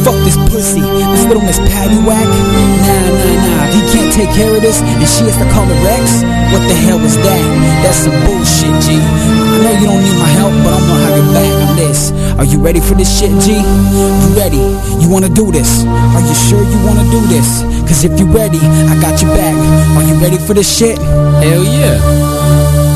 Fuck 0.00 0.16
this 0.24 0.38
pussy. 0.48 0.80
This 0.80 1.24
little 1.28 1.44
Miss 1.44 1.60
Paddywhack. 1.60 2.24
Nah, 2.24 2.88
nah, 2.88 3.36
nah. 3.52 3.68
If 3.68 3.74
he 3.76 3.82
can't 3.92 4.12
take 4.12 4.32
care 4.32 4.54
of 4.56 4.62
this 4.62 4.80
and 4.80 5.08
she 5.08 5.28
has 5.28 5.36
to 5.36 5.46
call 5.52 5.68
the 5.68 5.76
Rex, 5.84 6.24
what 6.56 6.64
the 6.64 6.76
hell 6.88 7.00
was 7.00 7.16
that? 7.20 7.42
That's 7.84 8.00
some 8.00 8.16
bullshit, 8.24 8.72
G. 8.80 8.96
I 8.96 9.60
know 9.60 9.74
you 9.76 9.86
don't 9.92 10.02
need 10.02 10.18
my 10.18 10.30
help, 10.40 10.54
but 10.64 10.72
I'm 10.72 10.84
gonna 10.88 11.04
have 11.04 11.16
your 11.20 11.28
back 11.36 11.63
this. 11.94 12.10
Are 12.38 12.44
you 12.44 12.58
ready 12.58 12.80
for 12.80 12.94
this 12.94 13.10
shit, 13.18 13.30
G? 13.40 13.54
You 13.54 14.30
ready? 14.36 14.64
You 15.00 15.08
wanna 15.08 15.28
do 15.28 15.50
this? 15.52 15.84
Are 15.86 16.24
you 16.28 16.34
sure 16.34 16.62
you 16.62 16.78
wanna 16.86 17.06
do 17.10 17.20
this? 17.30 17.62
Cause 17.86 18.04
if 18.04 18.18
you 18.18 18.26
ready, 18.26 18.58
I 18.58 18.98
got 19.00 19.22
your 19.22 19.30
back. 19.34 19.54
Are 19.96 20.02
you 20.02 20.14
ready 20.18 20.38
for 20.38 20.54
this 20.54 20.66
shit? 20.66 20.98
Hell 20.98 21.64
yeah. 21.64 21.98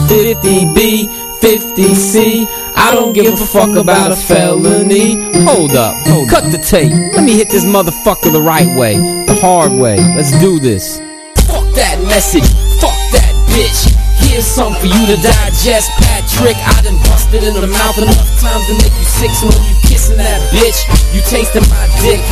50B, 0.09 1.09
50C. 1.41 2.47
I 2.75 2.91
don't 2.93 3.13
give 3.13 3.35
a 3.35 3.37
fuck 3.37 3.77
about 3.77 4.11
a 4.13 4.17
felony. 4.17 5.17
Hold 5.45 5.73
up, 5.77 5.95
cut 6.29 6.51
the 6.51 6.59
tape. 6.59 6.93
Let 7.15 7.25
me 7.25 7.35
hit 7.35 7.51
this 7.51 7.65
motherfucker 7.65 8.33
the 8.33 8.43
right 8.43 8.71
way, 8.77 8.97
the 9.27 9.35
hard 9.41 9.73
way. 9.73 9.97
Let's 10.17 10.33
do 10.41 10.59
this. 10.59 10.99
Fuck 11.47 11.67
that 11.75 11.99
message, 12.03 12.49
fuck 12.81 12.99
that 13.15 13.33
bitch. 13.55 13.95
Here's 14.19 14.47
something 14.47 14.81
for 14.81 14.87
you 14.87 15.07
to 15.07 15.17
digest, 15.23 15.91
Patrick. 16.39 16.59
I 16.63 16.79
done 16.87 16.99
busted 17.11 17.43
in 17.43 17.51
the 17.51 17.67
mouth 17.67 17.99
enough 17.99 18.31
times 18.39 18.63
to 18.71 18.75
make 18.79 18.95
you 18.95 19.07
sick. 19.19 19.35
So 19.35 19.51
when 19.51 19.59
you 19.67 19.75
kissing 19.83 20.23
that 20.23 20.39
bitch, 20.55 20.87
you 21.11 21.19
tasting 21.27 21.67
my 21.67 21.85
dick. 21.99 22.23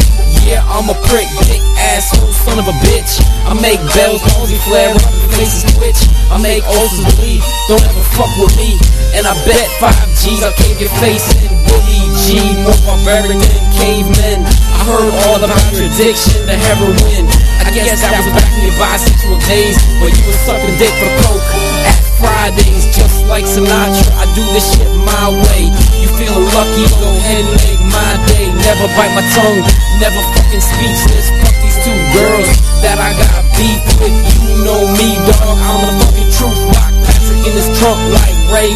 Yeah, 0.47 0.63
I'm 0.71 0.87
a 0.87 0.95
prick, 1.11 1.27
dick 1.51 1.59
asshole, 1.75 2.31
son 2.31 2.63
of 2.63 2.71
a 2.71 2.77
bitch. 2.87 3.19
I 3.51 3.59
make 3.59 3.83
Bell's 3.99 4.23
palsy 4.31 4.63
flare, 4.63 4.95
up, 4.95 5.03
faces 5.35 5.67
twitch. 5.75 5.99
I 6.31 6.39
make 6.39 6.63
ulcers 6.71 7.03
bleed. 7.19 7.43
Don't 7.67 7.83
ever 7.83 8.05
fuck 8.15 8.31
with 8.39 8.55
me. 8.55 8.79
And 9.19 9.27
I 9.27 9.35
bet 9.43 9.67
five 9.83 9.99
G's 10.15 10.39
I'll 10.39 10.55
cave 10.55 10.79
your 10.79 10.93
face 11.03 11.27
in. 11.43 11.51
Willie 11.67 12.07
G, 12.23 12.39
more 12.63 12.79
barbaric 12.87 13.35
than 13.35 13.67
cavemen. 13.75 14.47
I 14.47 14.81
heard 14.87 15.11
all 15.27 15.43
about 15.43 15.67
your 15.75 15.91
addiction 15.91 16.47
to 16.47 16.55
heroin. 16.55 17.27
I 17.59 17.75
guess 17.75 17.99
that 18.07 18.15
was 18.23 18.31
back 18.39 18.55
in 18.55 18.71
your 18.71 18.77
bisexual 18.79 19.43
days, 19.51 19.75
where 19.99 20.15
you 20.15 20.23
was 20.31 20.39
sucking 20.47 20.79
dick 20.79 20.95
for 20.95 21.11
coke. 21.27 21.76
Fridays, 22.19 22.89
just 22.95 23.27
like 23.27 23.45
Sinatra, 23.45 24.07
I 24.17 24.25
do 24.35 24.45
this 24.53 24.77
shit 24.77 24.89
my 25.05 25.29
way. 25.33 25.69
You 26.01 26.09
feeling 26.17 26.49
lucky? 26.53 26.85
Go 27.01 27.09
ahead 27.13 27.45
and 27.45 27.57
make 27.61 27.83
my 27.93 28.13
day. 28.31 28.49
Never 28.53 28.87
bite 28.97 29.13
my 29.17 29.25
tongue, 29.37 29.61
never 30.01 30.21
fucking 30.37 30.65
speechless. 30.65 31.29
Fuck 31.43 31.57
these 31.61 31.79
two 31.85 31.99
girls 32.17 32.49
that 32.81 32.97
I 33.01 33.13
got 33.17 33.45
beef 33.57 33.83
with. 34.01 34.13
You 34.13 34.65
know 34.65 34.81
me, 34.97 35.17
dog. 35.29 35.57
I'm 35.57 35.81
the 35.85 35.93
fucking 36.05 36.31
truth. 36.33 36.61
Lock 36.77 36.93
Patrick 37.05 37.43
in 37.45 37.53
his 37.53 37.69
trunk 37.79 38.01
like 38.13 38.36
Ray. 38.53 38.71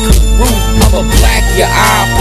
I'ma 0.90 1.02
black 1.02 1.44
your 1.56 1.68
eye, 1.70 2.20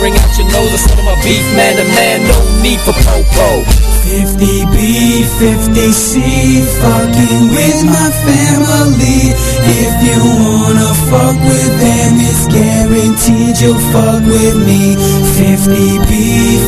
ring 0.00 0.14
out 0.16 0.32
your 0.38 0.48
nose. 0.52 0.84
A 0.86 1.14
beef 1.22 1.46
man 1.56 1.76
man, 1.94 2.22
no 2.28 2.38
need 2.62 2.80
for 2.80 2.92
popo. 3.04 3.64
50B, 4.06 5.26
50C, 5.42 6.62
fucking 6.78 7.50
with 7.50 7.80
my 7.84 8.08
family. 8.22 9.34
If 9.66 9.94
you 10.06 10.22
wanna 10.22 10.94
fuck 11.10 11.34
with 11.34 11.72
them, 11.82 12.14
it's 12.22 12.46
guaranteed 12.46 13.58
you'll 13.58 13.82
fuck 13.90 14.22
with 14.22 14.56
me. 14.62 14.94
50B, 15.34 16.12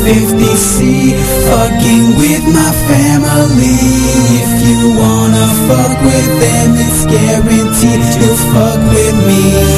50C, 0.03 1.15
fucking 1.47 2.17
with 2.19 2.45
my 2.51 2.73
family. 2.91 3.79
If 4.43 4.51
you 4.67 4.99
wanna 4.99 5.47
fuck 5.71 5.95
with 6.03 6.31
them, 6.43 6.75
it's 6.75 7.07
guaranteed 7.07 8.03
you'll 8.19 8.43
fuck 8.51 8.81
with 8.91 9.17
me. 9.31 9.78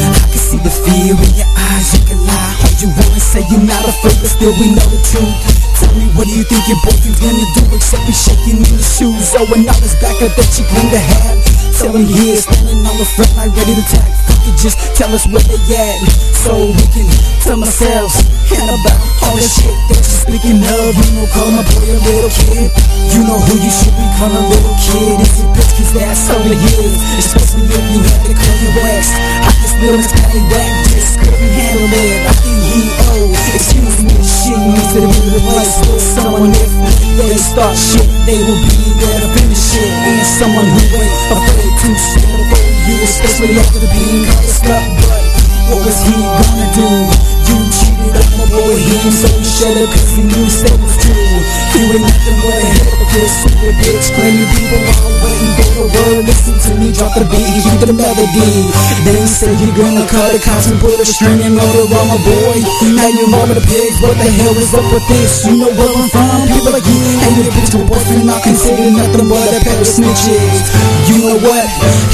See 0.50 0.58
the 0.58 0.70
fear 0.82 1.14
in 1.14 1.32
your 1.38 1.46
eyes, 1.54 1.94
you 1.94 2.02
can 2.10 2.18
lie. 2.26 2.56
All 2.66 2.74
you 2.82 2.90
wanna 2.90 3.20
say 3.22 3.38
you're 3.54 3.62
not 3.62 3.86
afraid, 3.86 4.18
but 4.18 4.34
still 4.34 4.50
we 4.58 4.74
know 4.74 4.82
the 4.90 4.98
truth. 5.06 5.30
Tell 5.78 5.94
me 5.94 6.10
what 6.18 6.26
do 6.26 6.34
you 6.34 6.42
think 6.42 6.66
your 6.66 6.82
boyfriend's 6.82 7.22
gonna 7.22 7.46
do 7.54 7.76
except 7.76 8.02
be 8.02 8.10
shaking 8.10 8.58
in 8.58 8.74
the 8.74 8.82
shoes? 8.82 9.30
Oh 9.38 9.46
and 9.54 9.70
all 9.70 9.78
this 9.78 9.94
backup 10.02 10.34
that 10.34 10.50
you 10.58 10.66
claim 10.66 10.90
to 10.90 10.98
have 10.98 11.49
Tell 11.80 11.96
he 11.96 12.36
is 12.36 12.44
standing 12.44 12.84
on 12.84 12.92
the 13.00 13.08
front 13.08 13.32
line 13.40 13.48
ready 13.56 13.72
to 13.72 13.80
attack 13.80 14.12
Fuck 14.28 14.44
it, 14.52 14.56
just 14.60 14.76
tell 15.00 15.08
us 15.16 15.24
where 15.24 15.40
they 15.48 15.56
at. 15.80 15.96
So 16.44 16.76
we 16.76 16.84
can 16.92 17.08
tell 17.40 17.56
ourselves 17.56 18.20
And 18.52 18.68
about 18.68 19.00
all 19.24 19.32
the 19.32 19.40
shit 19.40 19.72
that 19.88 19.96
you're 19.96 20.20
speaking 20.28 20.60
of. 20.60 20.92
You 20.92 21.08
know 21.16 21.24
call 21.32 21.48
my 21.48 21.64
boy 21.64 21.88
a 21.88 21.96
little 22.04 22.28
kid. 22.36 22.68
You 23.16 23.24
know 23.24 23.40
who 23.40 23.56
you 23.64 23.72
should 23.72 23.96
be 23.96 24.04
calling 24.20 24.44
little 24.44 24.76
kid. 24.76 25.24
Is 25.24 25.40
it 25.40 25.48
bitch 25.56 25.72
cause 25.80 25.92
that's 25.96 26.28
all 26.28 26.44
it 26.44 26.60
is. 26.60 27.00
Especially 27.16 27.64
if 27.64 27.84
you 27.96 28.00
had 28.12 28.28
to 28.28 28.34
call 28.36 28.56
your 28.60 28.76
ex. 28.84 29.16
I 29.16 29.48
just 29.64 29.74
feel 29.80 29.96
this 29.96 30.12
patty 30.12 30.44
whack 30.52 30.72
just 30.92 31.16
couldn't 31.16 31.48
handle 31.48 31.88
it 31.96 32.28
I 32.28 32.32
think 32.44 32.60
he 32.60 32.82
owes. 33.08 33.40
Excuse 33.56 33.98
me, 34.04 34.20
she 34.20 34.52
needs 34.52 34.92
to 34.92 35.00
be 35.00 35.20
replaced 35.32 35.80
with 35.88 36.04
someone 36.04 36.52
if 36.52 36.72
they 37.16 37.40
start 37.40 37.72
shit 37.72 38.04
They 38.28 38.36
will 38.36 38.60
be 38.68 38.84
there 39.00 39.20
to 39.24 39.28
finish 39.32 39.80
it. 39.80 39.88
And 39.88 40.28
someone 40.28 40.68
who 40.68 40.84
ain't 40.92 41.16
afraid 41.32 41.69
to 41.78 41.94
stand 41.94 42.32
up 42.34 42.46
for 42.50 42.62
you 42.88 42.96
Especially 43.02 43.58
after 43.58 43.80
being 43.80 44.24
caught 44.26 44.44
a 44.44 44.50
slut 44.50 44.88
But 44.98 45.76
what 45.76 45.86
was 45.86 45.98
he 46.02 46.16
gonna 46.18 46.66
do? 46.74 46.88
You 47.46 47.56
cheated 47.70 48.16
on 48.16 48.39
him 48.58 49.12
So 49.14 49.28
he 49.30 49.44
shut 49.46 49.76
up 49.78 49.88
cause 49.90 50.10
he 50.16 50.22
knew 50.26 50.46
that 50.66 50.76
was 50.82 50.94
true 50.98 51.14
You 51.78 51.84
ain't 51.94 52.02
nothing 52.02 52.38
but 52.42 52.58
a 52.58 52.66
hypocrite 52.66 53.30
Super 53.30 53.72
bitch 53.78 54.06
claiming 54.14 54.50
people 54.50 54.82
are 54.82 55.14
waiting 55.22 55.52
for 55.54 55.70
the 55.70 55.86
word 55.86 56.22
Listen 56.26 56.56
to 56.58 56.70
me, 56.80 56.88
drop 56.90 57.14
the 57.14 57.24
beat, 57.30 57.46
keep 57.62 57.78
the 57.78 57.94
melody 57.94 58.50
Then 59.06 59.14
you 59.22 59.30
say 59.30 59.52
you're 59.54 59.76
gonna 59.76 60.04
cut 60.10 60.34
the 60.34 60.40
cops 60.42 60.66
and 60.66 60.80
put 60.82 60.98
a 60.98 61.06
string 61.06 61.38
and 61.46 61.54
motor 61.54 61.86
on 61.94 62.06
my 62.10 62.18
boy 62.26 62.56
Now 62.94 63.10
you 63.10 63.26
mama 63.30 63.54
the 63.54 63.64
pigs, 63.64 63.96
what 64.02 64.18
the 64.18 64.26
hell 64.26 64.56
is 64.58 64.72
up 64.74 64.86
with 64.90 65.06
this? 65.06 65.46
You 65.46 65.54
know 65.62 65.70
where 65.70 65.92
I'm 65.94 66.08
from, 66.10 66.38
people 66.50 66.72
like 66.74 66.86
you 66.86 66.98
And 66.98 67.34
your 67.38 67.52
bitch 67.54 67.70
my 67.78 67.84
boyfriend 67.86 68.26
not 68.26 68.42
considered 68.42 68.92
nothing 68.98 69.28
but 69.30 69.46
a 69.46 69.60
pair 69.62 69.78
of 69.78 69.86
snitches 69.86 70.58
You 71.06 71.16
know 71.22 71.38
what? 71.38 71.66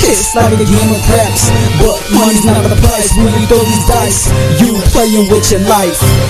It's 0.05 0.37
like 0.37 0.53
a 0.53 0.67
game 0.67 0.91
of 0.93 1.01
craps 1.09 1.49
But 1.81 1.97
money's 2.13 2.45
not 2.45 2.61
the 2.69 2.77
price 2.77 3.13
when 3.17 3.33
you 3.33 3.45
throw 3.49 3.63
these 3.65 3.87
dice 3.89 4.21
You 4.61 4.77
playing 4.93 5.33
with 5.33 5.49
your 5.49 5.65
life 5.65 6.26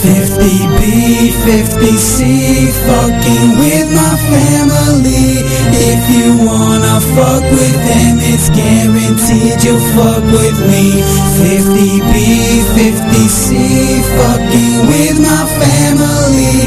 50B, 0.00 1.32
50C, 1.44 2.72
fucking 2.88 3.58
with 3.58 3.88
my 3.92 4.14
family. 4.32 5.44
If 5.76 6.02
you 6.08 6.46
wanna 6.46 7.00
fuck 7.14 7.44
with 7.52 7.78
them, 7.84 8.18
it's 8.20 8.48
guaranteed 8.50 9.62
you'll 9.62 9.80
fuck 9.96 10.24
with 10.24 10.58
me. 10.66 11.02
50B, 11.36 12.64
50C, 12.76 14.00
fucking 14.16 14.88
with 14.88 15.16
my 15.20 15.44
family. 15.60 16.64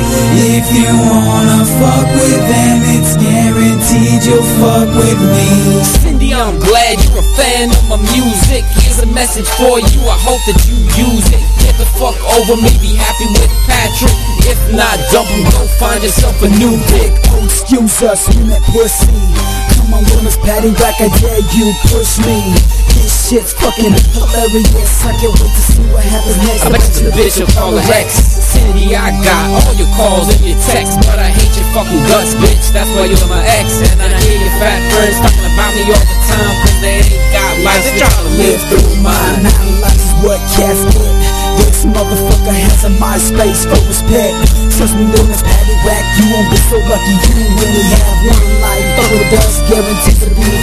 If 0.56 0.66
you 0.74 0.94
wanna 1.10 1.66
fuck 1.80 2.08
with 2.14 2.44
them, 2.54 2.78
it's 2.96 3.18
guaranteed 3.18 4.24
you'll 4.26 4.44
fuck 4.62 4.90
with 4.94 5.20
me. 5.20 5.84
Cindy, 5.84 6.34
I'm 6.34 6.60
glad 6.60 7.04
you're 7.04 7.13
a 7.13 7.13
fan 7.36 7.70
of 7.70 7.84
my 7.90 8.00
music. 8.14 8.64
Here's 8.82 9.00
a 9.00 9.10
message 9.10 9.48
for 9.58 9.80
you. 9.80 10.02
I 10.06 10.18
hope 10.22 10.42
that 10.50 10.60
you 10.70 10.78
use 10.98 11.28
it. 11.30 11.42
Get 11.62 11.76
the 11.78 11.88
fuck 11.98 12.18
over 12.38 12.56
me. 12.62 12.72
Be 12.80 12.96
happy 12.96 13.28
with 13.34 13.52
Patrick. 13.66 14.16
If 14.46 14.60
not, 14.74 14.98
dump 15.12 15.30
him. 15.30 15.44
Go 15.52 15.68
find 15.80 16.04
yourself 16.04 16.42
a 16.42 16.50
new 16.60 16.78
dick. 16.94 17.14
Oh, 17.34 17.46
excuse 17.46 18.02
us, 18.04 18.30
we 18.30 18.44
met 18.44 18.62
pussy. 18.64 19.73
On, 19.94 20.02
Miss 20.26 20.38
Patty, 20.42 20.74
back, 20.82 20.98
I 20.98 21.08
dare 21.22 21.46
you, 21.54 21.70
push 21.94 22.18
me. 22.26 22.50
This 22.98 23.30
shit's 23.30 23.54
fucking 23.54 23.94
hilarious. 24.18 25.06
I 25.06 25.14
can't 25.22 25.30
wait 25.38 25.54
to 25.54 25.64
see 25.70 25.86
what 25.94 26.02
happens 26.02 26.38
next. 26.42 26.66
I 26.66 26.70
bet 26.74 26.82
you 26.98 27.04
the 27.10 27.14
bitch 27.14 27.38
will 27.38 27.54
call 27.54 27.78
her 27.78 27.86
Rex. 27.86 28.10
Cindy, 28.42 28.98
I 28.98 29.14
got 29.22 29.54
all 29.54 29.74
your 29.78 29.92
calls 29.94 30.34
and 30.34 30.42
your 30.42 30.58
texts, 30.66 30.98
but 31.06 31.22
I 31.22 31.30
hate 31.30 31.54
your 31.54 31.68
fucking 31.78 32.02
guts, 32.10 32.34
bitch. 32.42 32.74
That's 32.74 32.90
why 32.98 33.06
you're 33.06 33.30
my 33.30 33.46
ex. 33.62 33.86
And 33.94 34.02
I 34.02 34.18
hear 34.18 34.42
your 34.42 34.54
fat 34.58 34.82
friends 34.90 35.22
talking 35.22 35.46
about 35.46 35.72
me 35.78 35.84
all 35.94 36.06
the 36.10 36.18
time, 36.26 36.54
cause 36.66 36.78
they 36.82 36.96
ain't 37.06 37.30
got 37.30 37.54
lives. 37.62 37.86
They're 37.86 38.02
trying 38.02 38.18
to 38.18 38.34
live 38.34 38.62
through 38.74 38.98
mine. 38.98 39.46
Nine 39.46 39.74
lives 39.78 40.02
is 40.02 40.14
what 40.26 40.42
cats 40.58 40.82
get. 40.90 41.43
This 41.58 41.86
motherfucker 41.86 42.56
has 42.56 42.84
a 42.86 42.92
MySpace 42.98 43.68
for 43.68 43.80
respect. 43.88 44.38
Trust 44.78 44.96
me, 44.96 45.06
little 45.06 45.28
Miss 45.28 45.42
Patty 45.42 45.76
Whack, 45.86 46.06
you 46.18 46.26
won't 46.34 46.50
be 46.50 46.58
so 46.70 46.78
lucky. 46.90 47.14
You 47.34 47.54
only 47.54 47.84
have 47.94 48.20
one 48.30 48.48
life. 48.62 48.88
With 49.14 49.34
us, 49.38 49.62
guaranteed 49.70 50.18
to 50.26 50.30
be 50.34 50.54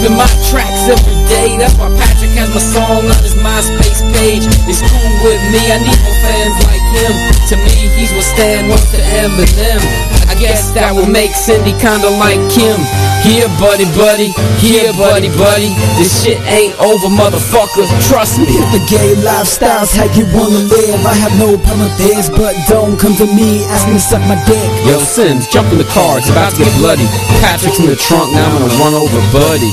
the 0.00 0.08
I 0.16 0.28
tracks 0.48 0.88
every 0.88 1.18
day. 1.28 1.58
That's 1.58 1.76
why 1.76 1.92
Patrick 1.92 2.32
has 2.40 2.48
my 2.54 2.60
song 2.60 3.04
on 3.04 3.20
his 3.20 3.34
MySpace 3.36 4.00
page. 4.16 4.48
He's 4.64 4.80
cool 4.80 5.12
with 5.24 5.42
me, 5.52 5.60
I 5.68 5.76
need 5.76 6.00
more 6.00 6.18
fans 6.24 6.56
like 6.64 6.84
him. 6.96 7.12
To 7.52 7.56
me, 7.56 7.74
he's 8.00 8.12
what 8.12 8.24
Stan 8.24 8.68
was 8.68 8.80
to 8.92 8.98
Eminem. 8.98 10.19
I 10.40 10.48
guess 10.48 10.72
that 10.72 10.96
would 10.96 11.12
make 11.12 11.36
Cindy 11.36 11.76
kinda 11.76 12.08
like 12.16 12.40
Kim. 12.48 12.80
Here, 13.20 13.44
buddy, 13.60 13.84
buddy, 13.92 14.32
here, 14.56 14.88
buddy, 14.96 15.28
buddy. 15.36 15.68
This 16.00 16.24
shit 16.24 16.40
ain't 16.48 16.72
over, 16.80 17.12
motherfucker. 17.12 17.84
Trust 18.08 18.40
me. 18.40 18.48
The 18.72 18.80
gay 18.88 19.20
lifestyle's 19.20 19.92
how 19.92 20.08
you 20.16 20.24
wanna 20.32 20.64
live. 20.64 20.96
I 21.04 21.12
have 21.12 21.36
no 21.36 21.60
problem 21.60 21.92
with 21.92 21.98
this, 22.00 22.32
but 22.32 22.56
don't 22.72 22.96
come 22.96 23.12
to 23.20 23.28
me 23.36 23.68
asking 23.68 24.00
to 24.00 24.00
suck 24.00 24.24
my 24.24 24.40
dick. 24.48 24.64
Yo, 24.88 24.96
Sims, 25.04 25.44
jump 25.52 25.68
in 25.76 25.76
the 25.76 25.90
car, 25.92 26.16
it's 26.16 26.32
about 26.32 26.56
to 26.56 26.64
get 26.64 26.72
bloody. 26.80 27.04
Patrick's 27.44 27.76
in 27.76 27.92
the 27.92 28.00
trunk, 28.00 28.32
now 28.32 28.48
I'm 28.48 28.64
gonna 28.64 28.80
run 28.80 28.96
over 28.96 29.20
Buddy. 29.36 29.68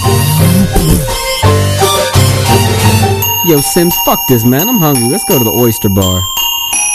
Yo, 3.47 3.63
Sims, 3.72 3.95
fuck 4.03 4.20
this, 4.28 4.43
man. 4.43 4.68
I'm 4.68 4.84
hungry. 4.84 5.07
Let's 5.07 5.24
go 5.24 5.39
to 5.39 5.47
the 5.47 5.55
oyster 5.63 5.88
bar. 5.88 6.20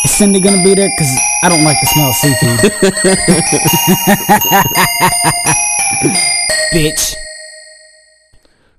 Is 0.05 0.13
Cindy 0.13 0.45
gonna 0.45 0.61
be 0.61 0.77
there? 0.77 0.93
Cause 1.01 1.32
I 1.45 1.49
don't 1.49 1.65
like 1.65 1.77
the 1.81 1.87
smell 1.89 2.09
of 2.09 2.15
seafood. 2.15 2.61
Bitch. 6.73 7.17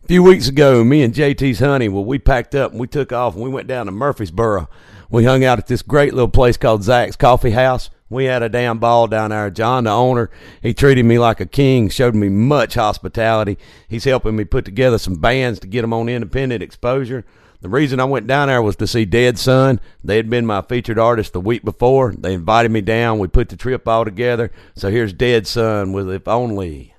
A 0.03 0.07
few 0.07 0.23
weeks 0.23 0.47
ago, 0.47 0.81
me 0.83 1.03
and 1.03 1.13
JT's 1.13 1.59
honey, 1.59 1.89
well, 1.89 2.05
we 2.05 2.19
packed 2.19 2.55
up 2.55 2.71
and 2.71 2.79
we 2.79 2.87
took 2.87 3.11
off 3.11 3.35
and 3.35 3.43
we 3.43 3.49
went 3.49 3.67
down 3.67 3.87
to 3.87 3.91
Murfreesboro. 3.91 4.69
We 5.09 5.25
hung 5.25 5.43
out 5.43 5.59
at 5.59 5.67
this 5.67 5.81
great 5.81 6.13
little 6.13 6.29
place 6.29 6.55
called 6.55 6.83
Zach's 6.83 7.17
Coffee 7.17 7.51
House. 7.51 7.89
We 8.09 8.25
had 8.25 8.43
a 8.43 8.49
damn 8.49 8.79
ball 8.79 9.07
down 9.07 9.31
there. 9.31 9.49
John, 9.49 9.83
the 9.83 9.91
owner, 9.91 10.29
he 10.61 10.73
treated 10.73 11.03
me 11.03 11.19
like 11.19 11.41
a 11.41 11.45
king, 11.45 11.89
showed 11.89 12.15
me 12.15 12.29
much 12.29 12.75
hospitality. 12.75 13.57
He's 13.89 14.05
helping 14.05 14.37
me 14.37 14.45
put 14.45 14.63
together 14.63 14.97
some 14.97 15.15
bands 15.15 15.59
to 15.59 15.67
get 15.67 15.81
them 15.81 15.93
on 15.93 16.07
independent 16.07 16.63
exposure. 16.63 17.25
The 17.63 17.69
reason 17.69 18.01
I 18.01 18.03
went 18.03 18.27
down 18.27 18.49
there 18.49 18.61
was 18.61 18.75
to 18.75 18.87
see 18.87 19.05
Dead 19.05 19.39
Son. 19.39 19.79
They 20.03 20.17
had 20.17 20.29
been 20.29 20.45
my 20.45 20.61
featured 20.61 20.99
artist 20.99 21.31
the 21.31 21.39
week 21.39 21.63
before. 21.63 22.11
They 22.11 22.33
invited 22.33 22.71
me 22.73 22.81
down. 22.81 23.19
We 23.19 23.29
put 23.29 23.47
the 23.47 23.55
trip 23.55 23.87
all 23.87 24.03
together. 24.03 24.51
So 24.75 24.91
here's 24.91 25.13
Dead 25.13 25.47
Son 25.47 25.93
with 25.93 26.09
If 26.09 26.27
Only. 26.27 26.92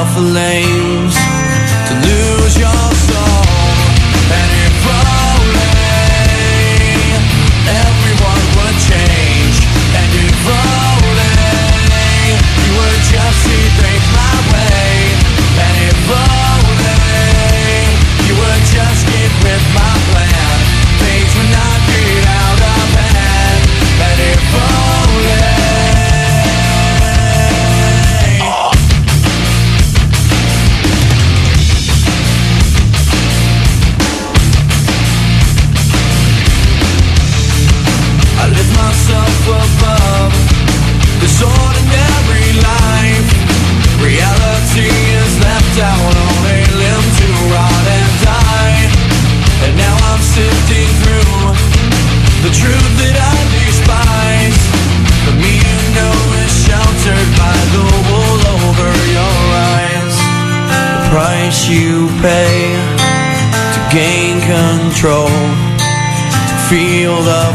Feel 0.00 0.06
the 0.06 0.14
flames 0.14 0.89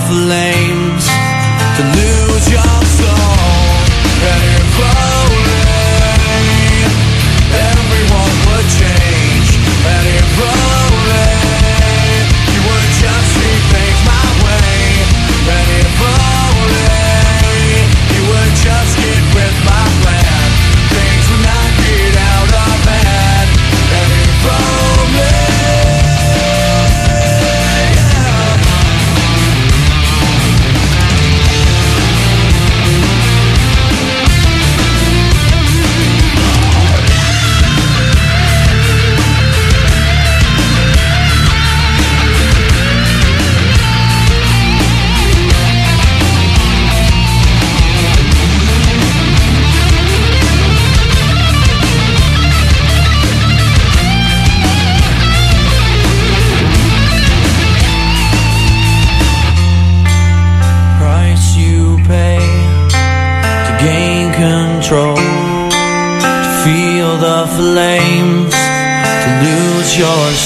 feel 0.08 0.45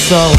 soul. 0.10 0.39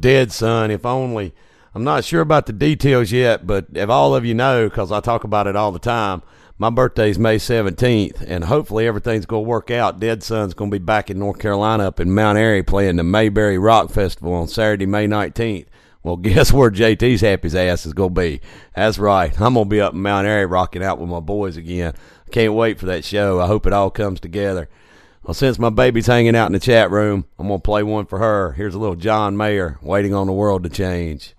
Dead 0.00 0.32
Son. 0.32 0.70
If 0.70 0.86
only. 0.86 1.34
I'm 1.74 1.84
not 1.84 2.04
sure 2.04 2.22
about 2.22 2.46
the 2.46 2.52
details 2.52 3.12
yet, 3.12 3.46
but 3.46 3.66
if 3.74 3.88
all 3.88 4.14
of 4.14 4.24
you 4.24 4.34
know, 4.34 4.68
because 4.68 4.90
I 4.90 5.00
talk 5.00 5.22
about 5.22 5.46
it 5.46 5.54
all 5.54 5.70
the 5.70 5.78
time, 5.78 6.22
my 6.60 6.70
birthday's 6.70 7.20
May 7.20 7.36
17th, 7.36 8.20
and 8.26 8.44
hopefully 8.44 8.86
everything's 8.86 9.26
going 9.26 9.44
to 9.44 9.48
work 9.48 9.70
out. 9.70 10.00
Dead 10.00 10.24
Son's 10.24 10.54
going 10.54 10.72
to 10.72 10.78
be 10.78 10.84
back 10.84 11.08
in 11.08 11.20
North 11.20 11.38
Carolina 11.38 11.86
up 11.86 12.00
in 12.00 12.12
Mount 12.12 12.36
Airy 12.36 12.64
playing 12.64 12.96
the 12.96 13.04
Mayberry 13.04 13.58
Rock 13.58 13.90
Festival 13.90 14.32
on 14.32 14.48
Saturday, 14.48 14.86
May 14.86 15.06
19th. 15.06 15.66
Well, 16.02 16.16
guess 16.16 16.52
where 16.52 16.70
JT's 16.70 17.20
happy 17.20 17.56
ass 17.56 17.86
is 17.86 17.92
going 17.92 18.14
to 18.14 18.20
be? 18.20 18.40
That's 18.74 18.98
right. 18.98 19.32
I'm 19.40 19.54
going 19.54 19.66
to 19.66 19.70
be 19.70 19.80
up 19.80 19.92
in 19.92 20.02
Mount 20.02 20.26
Airy 20.26 20.46
rocking 20.46 20.82
out 20.82 20.98
with 20.98 21.08
my 21.08 21.20
boys 21.20 21.56
again. 21.56 21.94
Can't 22.32 22.54
wait 22.54 22.80
for 22.80 22.86
that 22.86 23.04
show. 23.04 23.40
I 23.40 23.46
hope 23.46 23.66
it 23.66 23.72
all 23.72 23.90
comes 23.90 24.18
together. 24.18 24.68
Well, 25.28 25.34
since 25.34 25.58
my 25.58 25.68
baby's 25.68 26.06
hanging 26.06 26.34
out 26.34 26.46
in 26.46 26.54
the 26.54 26.58
chat 26.58 26.90
room, 26.90 27.26
I'm 27.38 27.48
going 27.48 27.60
to 27.60 27.62
play 27.62 27.82
one 27.82 28.06
for 28.06 28.18
her. 28.18 28.52
Here's 28.52 28.74
a 28.74 28.78
little 28.78 28.96
John 28.96 29.36
Mayer, 29.36 29.76
Waiting 29.82 30.14
on 30.14 30.26
the 30.26 30.32
World 30.32 30.62
to 30.62 30.70
Change. 30.70 31.34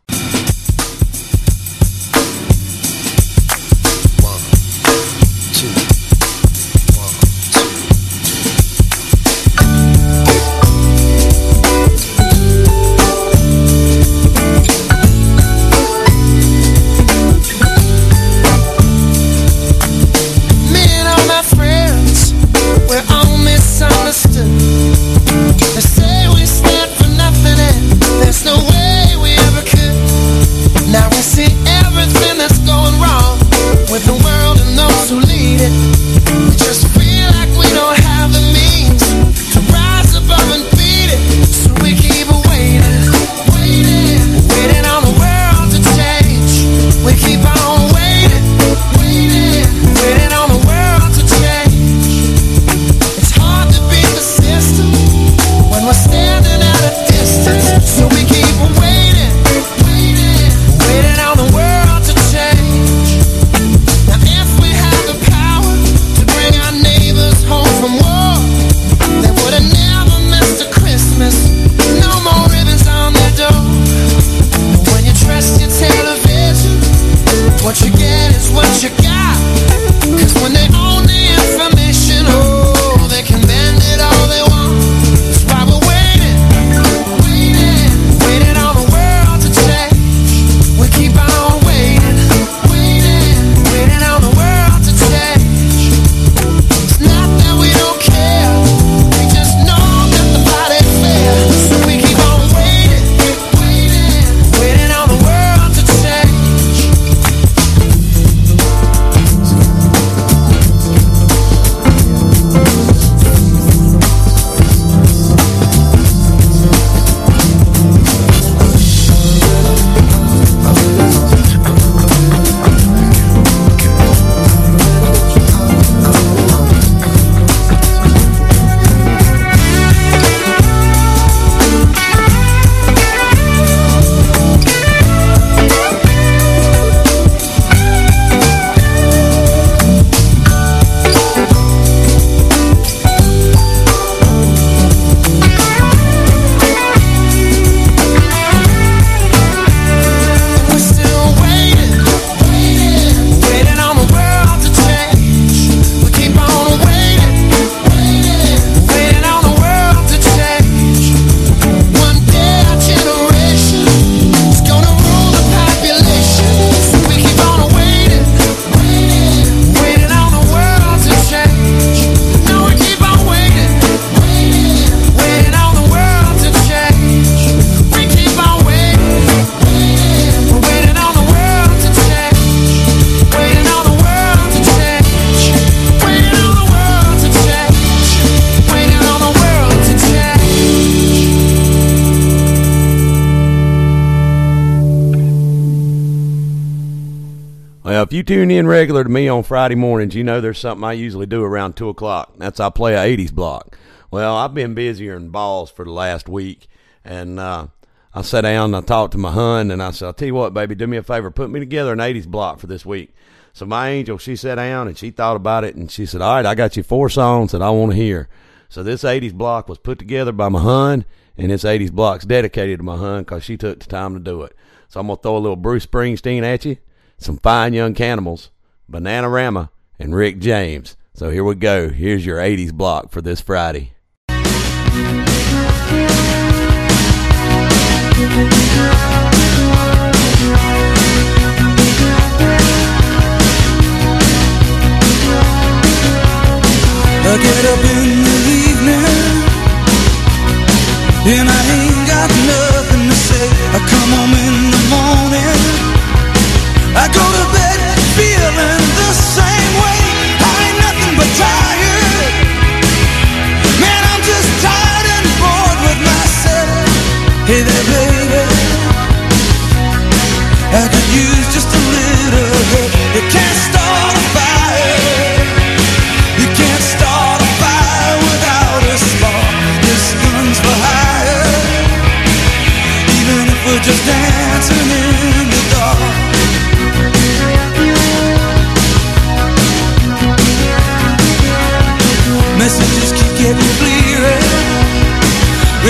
You 198.19 198.23
tune 198.23 198.51
in 198.51 198.67
regular 198.67 199.05
to 199.05 199.09
me 199.09 199.29
on 199.29 199.43
Friday 199.43 199.75
mornings, 199.75 200.13
you 200.13 200.25
know 200.25 200.41
there's 200.41 200.59
something 200.59 200.83
I 200.83 200.91
usually 200.91 201.25
do 201.25 201.41
around 201.41 201.77
2 201.77 201.87
o'clock. 201.87 202.33
That's 202.35 202.59
I 202.59 202.69
play 202.69 202.93
a 202.93 203.17
80s 203.17 203.31
block. 203.31 203.77
Well, 204.11 204.35
I've 204.35 204.53
been 204.53 204.73
busier 204.73 205.13
than 205.13 205.29
balls 205.29 205.71
for 205.71 205.85
the 205.85 205.91
last 205.91 206.27
week, 206.27 206.67
and 207.05 207.39
uh, 207.39 207.67
I 208.13 208.21
sat 208.23 208.41
down 208.41 208.73
and 208.73 208.75
I 208.75 208.81
talked 208.81 209.13
to 209.13 209.17
my 209.17 209.31
hun, 209.31 209.71
and 209.71 209.81
I 209.81 209.91
said, 209.91 210.07
I'll 210.07 210.13
tell 210.13 210.25
you 210.25 210.33
what, 210.33 210.53
baby, 210.53 210.75
do 210.75 210.85
me 210.85 210.97
a 210.97 211.03
favor, 211.03 211.31
put 211.31 211.49
me 211.49 211.61
together 211.61 211.93
an 211.93 211.99
80s 211.99 212.27
block 212.27 212.59
for 212.59 212.67
this 212.67 212.85
week. 212.85 213.15
So 213.53 213.65
my 213.65 213.87
angel, 213.87 214.17
she 214.17 214.35
sat 214.35 214.55
down 214.55 214.89
and 214.89 214.97
she 214.97 215.11
thought 215.11 215.37
about 215.37 215.63
it, 215.63 215.77
and 215.77 215.89
she 215.89 216.05
said, 216.05 216.21
all 216.21 216.35
right, 216.35 216.45
I 216.45 216.55
got 216.55 216.75
you 216.75 216.83
four 216.83 217.07
songs 217.07 217.53
that 217.53 217.61
I 217.61 217.69
want 217.69 217.93
to 217.93 217.97
hear. 217.97 218.27
So 218.67 218.83
this 218.83 219.03
80s 219.03 219.33
block 219.33 219.69
was 219.69 219.77
put 219.77 219.97
together 219.97 220.33
by 220.33 220.49
my 220.49 220.59
hun, 220.59 221.05
and 221.37 221.51
this 221.51 221.63
80s 221.63 221.93
block's 221.93 222.25
dedicated 222.25 222.79
to 222.79 222.83
my 222.83 222.97
hun 222.97 223.21
because 223.21 223.45
she 223.45 223.55
took 223.55 223.79
the 223.79 223.85
time 223.85 224.13
to 224.13 224.19
do 224.19 224.43
it. 224.43 224.53
So 224.89 224.99
I'm 224.99 225.07
to 225.07 225.15
throw 225.15 225.37
a 225.37 225.39
little 225.39 225.55
Bruce 225.55 225.85
Springsteen 225.85 226.43
at 226.43 226.65
you, 226.65 226.79
some 227.19 227.37
fine 227.37 227.73
young 227.73 227.93
cannibals, 227.93 228.49
Bananarama, 228.91 229.69
and 229.99 230.15
Rick 230.15 230.39
James. 230.39 230.97
So 231.13 231.29
here 231.29 231.43
we 231.43 231.55
go. 231.55 231.89
Here's 231.89 232.25
your 232.25 232.39
80s 232.39 232.73
block 232.73 233.11
for 233.11 233.21
this 233.21 233.41
Friday. 233.41 233.93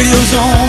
feels 0.09 0.33
on 0.33 0.68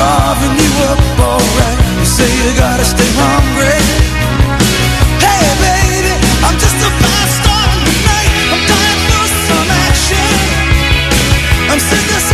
carving 0.00 0.56
you 0.56 0.72
up 0.88 1.00
alright. 1.20 1.78
You 2.00 2.06
say 2.06 2.28
you 2.40 2.50
gotta 2.56 2.84
stay 2.84 3.10
hungry. 3.20 3.80
Hey 5.24 5.46
baby, 5.66 6.14
I'm 6.46 6.56
just 6.64 6.78
a 6.88 6.90
fast 7.02 7.32
star 7.40 7.64
in 7.76 7.80
the 7.88 7.96
night 8.08 8.32
I'm 8.52 8.62
dying 8.72 9.00
for 9.08 9.24
some 9.48 9.68
action. 9.86 10.30
I'm 11.70 11.80
sick 11.90 12.06
of. 12.16 12.29